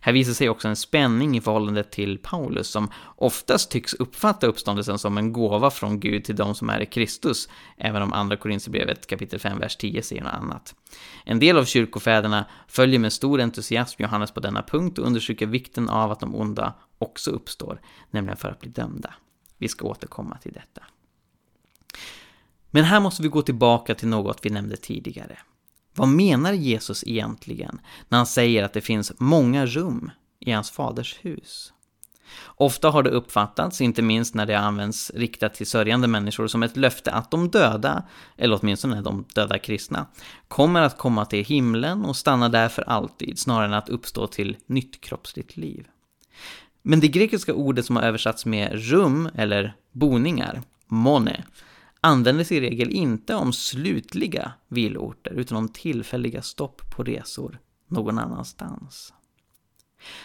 Här 0.01 0.13
visar 0.13 0.33
sig 0.33 0.49
också 0.49 0.69
en 0.69 0.77
spänning 0.77 1.37
i 1.37 1.41
förhållande 1.41 1.85
till 1.85 2.19
Paulus 2.19 2.69
som 2.69 2.91
oftast 3.17 3.71
tycks 3.71 3.95
uppfatta 3.95 4.47
uppståndelsen 4.47 4.99
som 4.99 5.19
en 5.19 5.33
gåva 5.33 5.71
från 5.71 6.01
Gud 6.01 6.25
till 6.25 6.37
de 6.37 6.55
som 6.55 6.71
är 6.71 6.81
i 6.81 6.87
Kristus, 6.87 7.49
även 7.77 8.03
om 8.03 8.13
andra 8.13 8.37
Korinthierbrevet 8.37 9.07
kapitel 9.07 9.41
5, 9.41 9.59
vers 9.59 9.77
10 9.77 10.03
säger 10.03 10.23
något 10.23 10.33
annat. 10.33 10.75
En 11.25 11.39
del 11.39 11.59
av 11.59 11.65
kyrkofäderna 11.65 12.45
följer 12.69 12.99
med 12.99 13.13
stor 13.13 13.41
entusiasm 13.41 14.03
Johannes 14.03 14.31
på 14.31 14.41
denna 14.41 14.63
punkt 14.63 14.99
och 14.99 15.07
understryker 15.07 15.47
vikten 15.47 15.89
av 15.89 16.11
att 16.11 16.21
de 16.21 16.35
onda 16.35 16.75
också 16.99 17.31
uppstår, 17.31 17.81
nämligen 18.11 18.37
för 18.37 18.49
att 18.49 18.61
bli 18.61 18.71
dömda. 18.71 19.15
Vi 19.59 19.69
ska 19.69 19.87
återkomma 19.87 20.39
till 20.39 20.53
detta. 20.53 20.83
Men 22.71 22.85
här 22.85 23.01
måste 23.01 23.23
vi 23.23 23.29
gå 23.29 23.43
tillbaka 23.43 23.95
till 23.95 24.09
något 24.09 24.39
vi 24.43 24.51
nämnde 24.51 24.77
tidigare. 24.77 25.39
Vad 26.01 26.09
menar 26.09 26.53
Jesus 26.53 27.05
egentligen 27.07 27.81
när 28.09 28.19
han 28.19 28.27
säger 28.27 28.65
att 28.65 28.73
det 28.73 28.81
finns 28.81 29.13
många 29.19 29.67
rum 29.67 30.11
i 30.39 30.53
hans 30.53 30.71
faders 30.71 31.19
hus? 31.23 31.73
Ofta 32.45 32.91
har 32.91 33.03
det 33.03 33.11
uppfattats, 33.11 33.81
inte 33.81 34.03
minst 34.03 34.35
när 34.35 34.47
det 34.47 34.59
används 34.59 35.11
riktat 35.15 35.55
till 35.55 35.67
sörjande 35.67 36.09
människor, 36.09 36.47
som 36.47 36.63
ett 36.63 36.77
löfte 36.77 37.13
att 37.13 37.31
de 37.31 37.51
döda, 37.51 38.03
eller 38.37 38.59
åtminstone 38.63 39.03
de 39.03 39.25
döda 39.35 39.59
kristna, 39.59 40.07
kommer 40.49 40.81
att 40.81 40.99
komma 40.99 41.25
till 41.25 41.45
himlen 41.45 42.05
och 42.05 42.17
stanna 42.17 42.49
där 42.49 42.69
för 42.69 42.83
alltid, 42.83 43.39
snarare 43.39 43.67
än 43.67 43.75
att 43.75 43.89
uppstå 43.89 44.27
till 44.27 44.57
nytt 44.67 45.01
kroppsligt 45.01 45.57
liv. 45.57 45.89
Men 46.83 47.01
det 47.01 47.09
grekiska 47.09 47.55
ordet 47.55 47.87
som 47.87 47.97
har 47.97 48.03
översatts 48.03 48.47
med 48.47 48.71
rum, 48.91 49.29
eller 49.35 49.75
boningar, 49.93 50.63
mone, 50.87 51.45
användes 52.01 52.53
i 52.53 52.61
regel 52.61 52.91
inte 52.91 53.35
om 53.35 53.53
slutliga 53.53 54.53
vilorter 54.69 55.33
utan 55.33 55.59
om 55.59 55.69
tillfälliga 55.69 56.43
stopp 56.43 56.91
på 56.91 57.03
resor 57.03 57.59
någon 57.89 58.19
annanstans. 58.19 59.13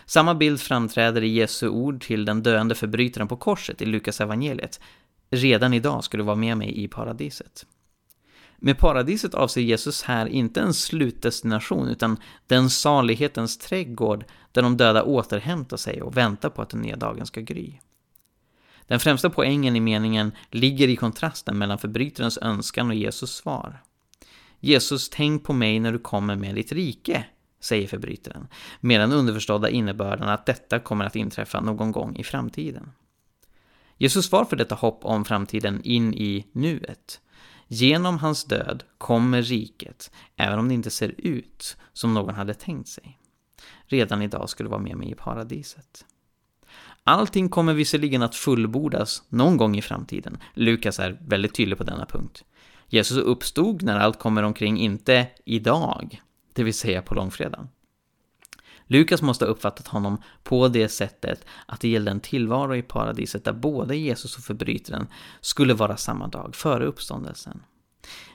Samma 0.06 0.36
bild 0.36 0.60
framträder 0.60 1.24
i 1.24 1.28
Jesu 1.28 1.70
ord 1.70 2.02
till 2.02 2.26
den 2.26 2.44
döende 2.44 2.76
förbrytaren 2.76 3.28
på 3.28 3.38
korset 3.38 3.82
i 3.82 3.86
Lukas 3.86 4.22
evangeliet. 4.22 4.80
Redan 5.30 5.74
idag 5.74 6.04
ska 6.04 6.18
du 6.18 6.24
vara 6.24 6.36
med 6.36 6.58
mig 6.58 6.84
i 6.84 6.88
paradiset. 6.88 7.66
Med 8.58 8.78
paradiset 8.78 9.34
avser 9.34 9.62
Jesus 9.62 10.04
här 10.04 10.26
inte 10.26 10.62
en 10.62 10.74
slutdestination 10.74 11.88
utan 11.88 12.18
den 12.48 12.70
salighetens 12.70 13.58
trädgård 13.58 14.26
där 14.52 14.62
de 14.62 14.78
döda 14.78 15.04
återhämtar 15.04 15.78
sig 15.78 16.02
och 16.02 16.18
väntar 16.18 16.50
på 16.50 16.62
att 16.62 16.70
den 16.70 16.82
nya 16.82 16.96
dagen 16.96 17.26
ska 17.26 17.42
gry. 17.42 17.80
Den 18.88 19.00
främsta 19.00 19.30
poängen 19.30 19.76
i 19.76 19.80
meningen 19.80 20.32
ligger 20.52 20.88
i 20.88 20.96
kontrasten 20.96 21.58
mellan 21.58 21.78
förbrytarens 21.78 22.38
önskan 22.38 22.90
och 22.90 22.96
Jesus 22.96 23.36
svar. 23.36 23.82
Jesus, 24.60 25.10
tänk 25.10 25.44
på 25.44 25.54
mig 25.54 25.80
när 25.80 25.92
du 25.92 26.00
kommer 26.00 26.36
med 26.36 26.56
ditt 26.56 26.72
rike, 26.72 27.26
säger 27.60 27.88
förbrytaren, 27.88 28.48
med 28.80 29.00
den 29.02 29.12
underförstådda 29.12 29.70
innebörden 29.70 30.30
att 30.30 30.46
detta 30.46 30.80
kommer 30.80 31.06
att 31.06 31.16
inträffa 31.16 31.62
någon 31.62 31.92
gång 31.92 32.16
i 32.16 32.24
framtiden. 32.24 32.92
Jesus 33.98 34.26
svar 34.26 34.46
för 34.46 34.56
detta 34.56 34.76
hopp 34.76 35.06
om 35.06 35.26
framtiden 35.26 35.82
in 35.84 36.14
i 36.14 36.48
nuet. 36.52 37.22
Genom 37.68 38.18
hans 38.18 38.46
död 38.46 38.84
kommer 38.98 39.42
riket, 39.42 40.12
även 40.36 40.60
om 40.60 40.68
det 40.68 40.74
inte 40.74 40.90
ser 40.90 41.16
ut 41.18 41.78
som 41.94 42.14
någon 42.14 42.36
hade 42.36 42.54
tänkt 42.54 42.90
sig. 42.90 43.20
Redan 43.86 44.22
idag 44.22 44.50
skulle 44.50 44.70
vara 44.70 44.82
med 44.82 44.98
mig 44.98 45.12
i 45.12 45.16
paradiset. 45.16 46.06
Allting 47.08 47.50
kommer 47.50 47.74
visserligen 47.74 48.22
att 48.22 48.36
fullbordas 48.36 49.24
någon 49.30 49.58
gång 49.58 49.78
i 49.78 49.82
framtiden. 49.82 50.38
Lukas 50.54 51.00
är 51.00 51.18
väldigt 51.28 51.56
tydlig 51.56 51.78
på 51.78 51.84
denna 51.84 52.06
punkt. 52.06 52.44
Jesus 52.88 53.18
uppstod 53.18 53.84
när 53.84 54.00
allt 54.00 54.20
kommer 54.20 54.44
omkring, 54.44 54.80
inte 54.80 55.28
idag, 55.46 56.22
det 56.54 56.64
vill 56.64 56.74
säga 56.74 57.02
på 57.02 57.16
långfredagen. 57.16 57.68
Lukas 58.88 59.22
måste 59.22 59.46
ha 59.46 59.52
uppfattat 59.52 59.88
honom 59.88 60.22
på 60.44 60.68
det 60.68 60.90
sättet 60.90 61.46
att 61.66 61.80
det 61.80 61.88
gällde 61.88 62.12
en 62.12 62.20
tillvaro 62.20 62.76
i 62.76 62.82
paradiset 62.82 63.44
där 63.44 63.54
både 63.54 63.96
Jesus 63.96 64.38
och 64.38 64.44
förbrytaren 64.44 65.08
skulle 65.42 65.74
vara 65.74 65.98
samma 65.98 66.28
dag, 66.28 66.56
före 66.56 66.86
uppståndelsen. 66.86 67.64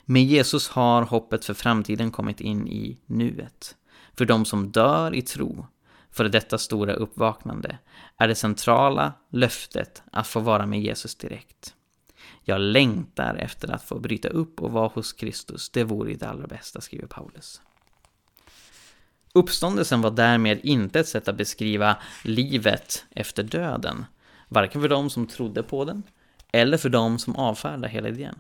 Med 0.05 0.25
Jesus 0.25 0.69
har 0.69 1.03
hoppet 1.03 1.45
för 1.45 1.55
framtiden 1.55 2.11
kommit 2.11 2.41
in 2.41 2.69
i 2.69 2.99
nuet. 3.07 3.77
För 4.15 4.25
de 4.25 4.45
som 4.45 4.71
dör 4.71 5.15
i 5.15 5.23
tro 5.23 5.67
för 6.11 6.29
detta 6.29 6.59
stora 6.59 6.95
uppvaknande 6.95 7.79
är 8.17 8.29
det 8.29 8.35
centrala 8.35 9.13
löftet 9.31 10.03
att 10.13 10.27
få 10.27 10.41
vara 10.41 10.67
med 10.67 10.81
Jesus 10.81 11.15
direkt. 11.15 11.75
Jag 12.45 12.61
längtar 12.61 13.35
efter 13.35 13.71
att 13.71 13.83
få 13.83 13.99
bryta 13.99 14.29
upp 14.29 14.61
och 14.61 14.73
vara 14.73 14.89
hos 14.89 15.13
Kristus, 15.13 15.71
det 15.71 15.85
vore 15.85 16.15
det 16.15 16.29
allra 16.29 16.47
bästa, 16.47 16.81
skriver 16.81 17.07
Paulus. 17.07 17.61
Uppståndelsen 19.33 20.01
var 20.01 20.11
därmed 20.11 20.61
inte 20.63 21.01
ett 21.01 21.09
sätt 21.09 21.29
att 21.29 21.37
beskriva 21.37 21.97
livet 22.25 23.05
efter 23.11 23.43
döden, 23.43 24.05
varken 24.49 24.81
för 24.81 24.89
de 24.89 25.11
som 25.11 25.27
trodde 25.27 25.63
på 25.63 25.85
den, 25.85 26.03
eller 26.53 26.79
för 26.79 26.89
de 26.89 27.19
som 27.19 27.37
avfärdade 27.37 27.89
hela 27.89 28.09
idén. 28.09 28.39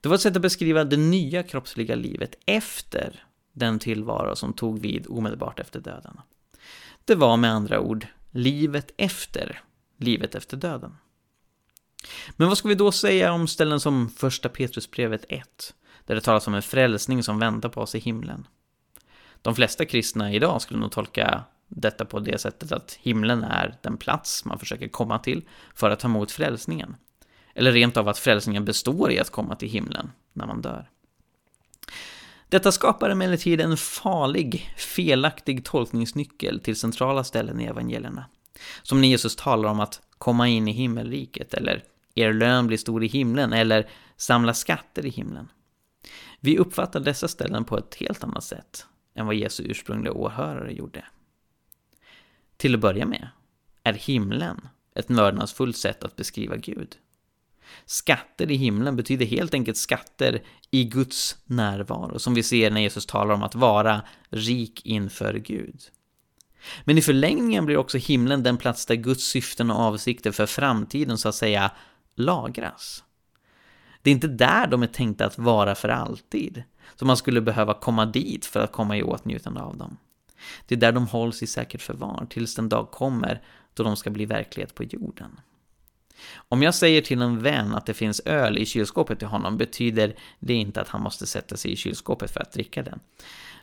Det 0.00 0.08
var 0.08 0.14
ett 0.14 0.20
sätt 0.20 0.36
att 0.36 0.42
beskriva 0.42 0.84
det 0.84 0.96
nya 0.96 1.42
kroppsliga 1.42 1.94
livet 1.94 2.34
efter 2.46 3.24
den 3.52 3.78
tillvaro 3.78 4.36
som 4.36 4.52
tog 4.52 4.78
vid 4.78 5.06
omedelbart 5.08 5.60
efter 5.60 5.80
döden. 5.80 6.20
Det 7.08 7.14
var 7.14 7.36
med 7.36 7.52
andra 7.52 7.80
ord 7.80 8.06
livet 8.30 8.90
efter 8.96 9.60
livet 9.96 10.34
efter 10.34 10.56
döden. 10.56 10.96
Men 12.36 12.48
vad 12.48 12.58
ska 12.58 12.68
vi 12.68 12.74
då 12.74 12.92
säga 12.92 13.32
om 13.32 13.48
ställen 13.48 13.80
som 13.80 14.10
första 14.10 14.48
Petrusbrevet 14.48 15.24
1, 15.28 15.74
där 16.06 16.14
det 16.14 16.20
talas 16.20 16.46
om 16.46 16.54
en 16.54 16.62
frälsning 16.62 17.22
som 17.22 17.38
väntar 17.38 17.68
på 17.68 17.80
oss 17.80 17.94
i 17.94 17.98
himlen? 17.98 18.46
De 19.42 19.54
flesta 19.54 19.84
kristna 19.84 20.32
idag 20.32 20.62
skulle 20.62 20.80
nog 20.80 20.92
tolka 20.92 21.44
detta 21.68 22.04
på 22.04 22.20
det 22.20 22.40
sättet 22.40 22.72
att 22.72 22.98
himlen 23.02 23.44
är 23.44 23.78
den 23.82 23.96
plats 23.96 24.44
man 24.44 24.58
försöker 24.58 24.88
komma 24.88 25.18
till 25.18 25.48
för 25.74 25.90
att 25.90 26.00
ta 26.00 26.08
emot 26.08 26.30
frälsningen. 26.30 26.96
Eller 27.54 27.72
rent 27.72 27.96
av 27.96 28.08
att 28.08 28.18
frälsningen 28.18 28.64
består 28.64 29.10
i 29.12 29.18
att 29.18 29.30
komma 29.30 29.56
till 29.56 29.68
himlen 29.70 30.12
när 30.32 30.46
man 30.46 30.62
dör. 30.62 30.90
Detta 32.48 32.72
skapar 32.72 33.10
emellertid 33.10 33.60
en 33.60 33.76
farlig, 33.76 34.74
felaktig 34.76 35.64
tolkningsnyckel 35.64 36.60
till 36.60 36.76
centrala 36.76 37.24
ställen 37.24 37.60
i 37.60 37.64
evangelierna. 37.64 38.24
Som 38.82 39.00
när 39.00 39.08
Jesus 39.08 39.36
talar 39.36 39.68
om 39.68 39.80
att 39.80 40.00
komma 40.18 40.48
in 40.48 40.68
i 40.68 40.72
himmelriket, 40.72 41.54
eller 41.54 41.84
er 42.14 42.32
lön 42.32 42.66
blir 42.66 42.78
stor 42.78 43.04
i 43.04 43.06
himlen, 43.06 43.52
eller 43.52 43.90
samla 44.16 44.54
skatter 44.54 45.06
i 45.06 45.10
himlen. 45.10 45.48
Vi 46.40 46.58
uppfattar 46.58 47.00
dessa 47.00 47.28
ställen 47.28 47.64
på 47.64 47.78
ett 47.78 47.94
helt 47.94 48.24
annat 48.24 48.44
sätt 48.44 48.86
än 49.14 49.26
vad 49.26 49.34
Jesu 49.34 49.62
ursprungliga 49.62 50.12
åhörare 50.12 50.72
gjorde. 50.72 51.04
Till 52.56 52.74
att 52.74 52.80
börja 52.80 53.06
med 53.06 53.28
är 53.82 53.92
himlen 53.92 54.68
ett 54.94 55.08
mörnadsfullt 55.08 55.76
sätt 55.76 56.04
att 56.04 56.16
beskriva 56.16 56.56
Gud. 56.56 56.96
Skatter 57.86 58.50
i 58.50 58.56
himlen 58.56 58.96
betyder 58.96 59.26
helt 59.26 59.54
enkelt 59.54 59.76
skatter 59.76 60.42
i 60.70 60.84
Guds 60.84 61.36
närvaro, 61.44 62.18
som 62.18 62.34
vi 62.34 62.42
ser 62.42 62.70
när 62.70 62.80
Jesus 62.80 63.06
talar 63.06 63.34
om 63.34 63.42
att 63.42 63.54
vara 63.54 64.02
rik 64.30 64.86
inför 64.86 65.34
Gud. 65.34 65.80
Men 66.84 66.98
i 66.98 67.02
förlängningen 67.02 67.66
blir 67.66 67.76
också 67.76 67.98
himlen 67.98 68.42
den 68.42 68.56
plats 68.56 68.86
där 68.86 68.94
Guds 68.94 69.24
syften 69.24 69.70
och 69.70 69.80
avsikter 69.80 70.32
för 70.32 70.46
framtiden 70.46 71.18
så 71.18 71.28
att 71.28 71.34
säga 71.34 71.70
lagras. 72.14 73.04
Det 74.02 74.10
är 74.10 74.14
inte 74.14 74.28
där 74.28 74.66
de 74.66 74.82
är 74.82 74.86
tänkta 74.86 75.26
att 75.26 75.38
vara 75.38 75.74
för 75.74 75.88
alltid, 75.88 76.62
så 76.96 77.04
man 77.04 77.16
skulle 77.16 77.40
behöva 77.40 77.74
komma 77.74 78.06
dit 78.06 78.46
för 78.46 78.60
att 78.60 78.72
komma 78.72 78.96
i 78.96 79.02
åtnjutande 79.02 79.60
av 79.60 79.76
dem. 79.76 79.96
Det 80.66 80.74
är 80.74 80.78
där 80.78 80.92
de 80.92 81.06
hålls 81.06 81.42
i 81.42 81.46
säkert 81.46 81.82
förvar 81.82 82.26
tills 82.30 82.54
den 82.54 82.68
dag 82.68 82.90
kommer 82.90 83.42
då 83.74 83.82
de 83.82 83.96
ska 83.96 84.10
bli 84.10 84.26
verklighet 84.26 84.74
på 84.74 84.84
jorden. 84.84 85.40
Om 86.48 86.62
jag 86.62 86.74
säger 86.74 87.02
till 87.02 87.22
en 87.22 87.42
vän 87.42 87.74
att 87.74 87.86
det 87.86 87.94
finns 87.94 88.20
öl 88.24 88.58
i 88.58 88.66
kylskåpet 88.66 89.18
till 89.18 89.28
honom 89.28 89.56
betyder 89.56 90.14
det 90.40 90.54
inte 90.54 90.80
att 90.80 90.88
han 90.88 91.02
måste 91.02 91.26
sätta 91.26 91.56
sig 91.56 91.72
i 91.72 91.76
kylskåpet 91.76 92.30
för 92.30 92.40
att 92.40 92.52
dricka 92.52 92.82
den. 92.82 93.00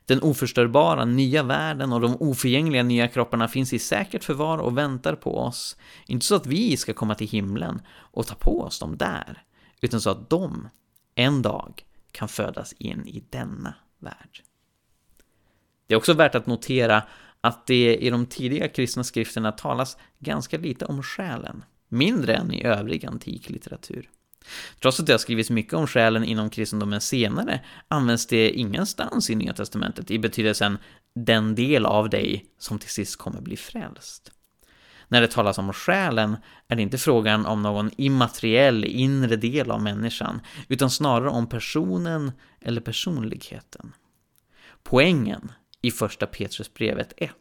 Den 0.06 0.22
oförstörbara 0.22 1.06
nya 1.06 1.44
världen 1.44 1.94
och 1.94 2.02
de 2.02 2.16
oförgängliga 2.20 2.84
nya 2.84 3.08
kropparna 3.08 3.48
finns 3.48 3.74
i 3.74 3.80
säkert 3.80 4.24
förvar 4.24 4.58
och 4.58 4.78
väntar 4.78 5.16
på 5.16 5.38
oss. 5.38 5.78
Inte 6.06 6.26
så 6.26 6.36
att 6.36 6.46
vi 6.46 6.78
ska 6.78 6.94
komma 6.94 7.16
till 7.16 7.28
himlen 7.28 7.82
och 7.88 8.28
ta 8.28 8.36
på 8.36 8.62
oss 8.62 8.80
dem 8.80 8.98
där, 8.98 9.44
utan 9.82 10.02
så 10.02 10.10
att 10.10 10.30
de 10.30 10.70
en 11.16 11.42
dag 11.42 11.84
kan 12.12 12.28
födas 12.28 12.74
in 12.74 13.08
i 13.08 13.24
denna 13.30 13.74
värld. 14.00 14.44
Det 15.88 15.94
är 15.94 15.98
också 15.98 16.14
värt 16.14 16.36
att 16.36 16.48
notera 16.48 17.04
att 17.42 17.68
det 17.68 17.96
i 17.96 18.10
de 18.10 18.26
tidiga 18.26 18.68
kristna 18.68 19.04
skrifterna 19.04 19.52
talas 19.52 19.98
ganska 20.20 20.58
lite 20.58 20.86
om 20.86 21.04
själen, 21.04 21.64
mindre 21.96 22.34
än 22.36 22.54
i 22.54 22.64
övrig 22.64 23.06
antik 23.06 23.50
litteratur. 23.50 24.10
Trots 24.82 25.00
att 25.00 25.06
det 25.06 25.14
har 25.14 25.18
skrivits 25.18 25.50
mycket 25.50 25.74
om 25.74 25.88
själen 25.88 26.24
inom 26.24 26.50
kristendomen 26.50 27.02
senare 27.02 27.62
används 27.88 28.28
det 28.28 28.52
ingenstans 28.52 29.30
i 29.30 29.36
Nya 29.36 29.54
Testamentet 29.54 30.12
i 30.12 30.20
betydelsen 30.20 30.78
den 31.16 31.56
del 31.56 31.86
av 31.86 32.10
dig 32.10 32.46
som 32.58 32.80
till 32.80 32.90
sist 32.90 33.16
kommer 33.16 33.42
bli 33.42 33.58
frälst. 33.58 34.32
När 35.08 35.22
det 35.22 35.28
talas 35.28 35.58
om 35.58 35.74
själen 35.74 36.38
är 36.68 36.76
det 36.76 36.82
inte 36.82 36.98
frågan 36.98 37.46
om 37.46 37.62
någon 37.62 37.92
immateriell 37.98 38.86
inre 38.86 39.36
del 39.36 39.72
av 39.72 39.82
människan, 39.82 40.42
utan 40.68 40.90
snarare 40.90 41.30
om 41.30 41.50
personen 41.50 42.32
eller 42.62 42.82
personligheten. 42.82 43.94
Poängen 44.84 45.52
i 45.82 45.92
första 45.92 46.26
Petrusbrevet 46.26 47.14
1 47.18 47.32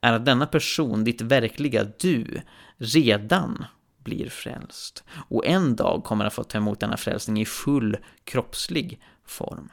är 0.00 0.12
att 0.12 0.24
denna 0.24 0.46
person, 0.46 1.04
ditt 1.04 1.20
verkliga 1.20 1.86
du, 1.98 2.40
redan 2.76 3.64
blir 4.08 4.28
frälst 4.28 5.04
och 5.28 5.46
en 5.46 5.76
dag 5.76 6.04
kommer 6.04 6.24
han 6.24 6.30
få 6.30 6.44
ta 6.44 6.58
emot 6.58 6.80
denna 6.80 6.96
frälsning 6.96 7.40
i 7.40 7.44
full 7.44 7.96
kroppslig 8.24 9.00
form. 9.26 9.72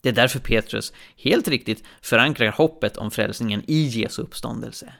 Det 0.00 0.08
är 0.08 0.12
därför 0.12 0.38
Petrus 0.38 0.92
helt 1.16 1.48
riktigt 1.48 1.84
förankrar 2.02 2.52
hoppet 2.52 2.96
om 2.96 3.10
frälsningen 3.10 3.62
i 3.66 3.82
Jesu 3.82 4.22
uppståndelse. 4.22 4.94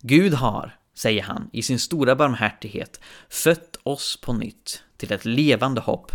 Gud 0.00 0.34
har, 0.34 0.76
säger 0.94 1.22
han, 1.22 1.50
i 1.52 1.62
sin 1.62 1.78
stora 1.78 2.16
barmhärtighet 2.16 3.00
fött 3.28 3.76
oss 3.82 4.20
på 4.20 4.32
nytt 4.32 4.82
till 4.96 5.12
ett 5.12 5.24
levande 5.24 5.80
hopp 5.80 6.12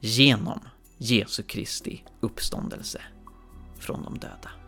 genom 0.00 0.60
Jesu 0.98 1.42
Kristi 1.42 2.04
uppståndelse 2.20 3.02
från 3.78 4.02
de 4.02 4.18
döda. 4.18 4.63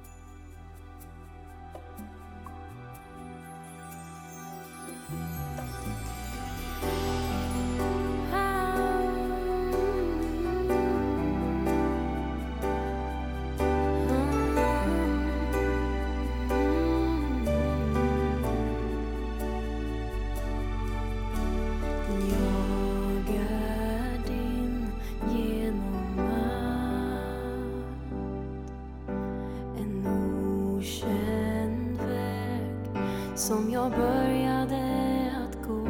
Som 33.47 33.71
jag 33.71 33.91
började 33.91 35.33
att 35.43 35.67
gå. 35.67 35.89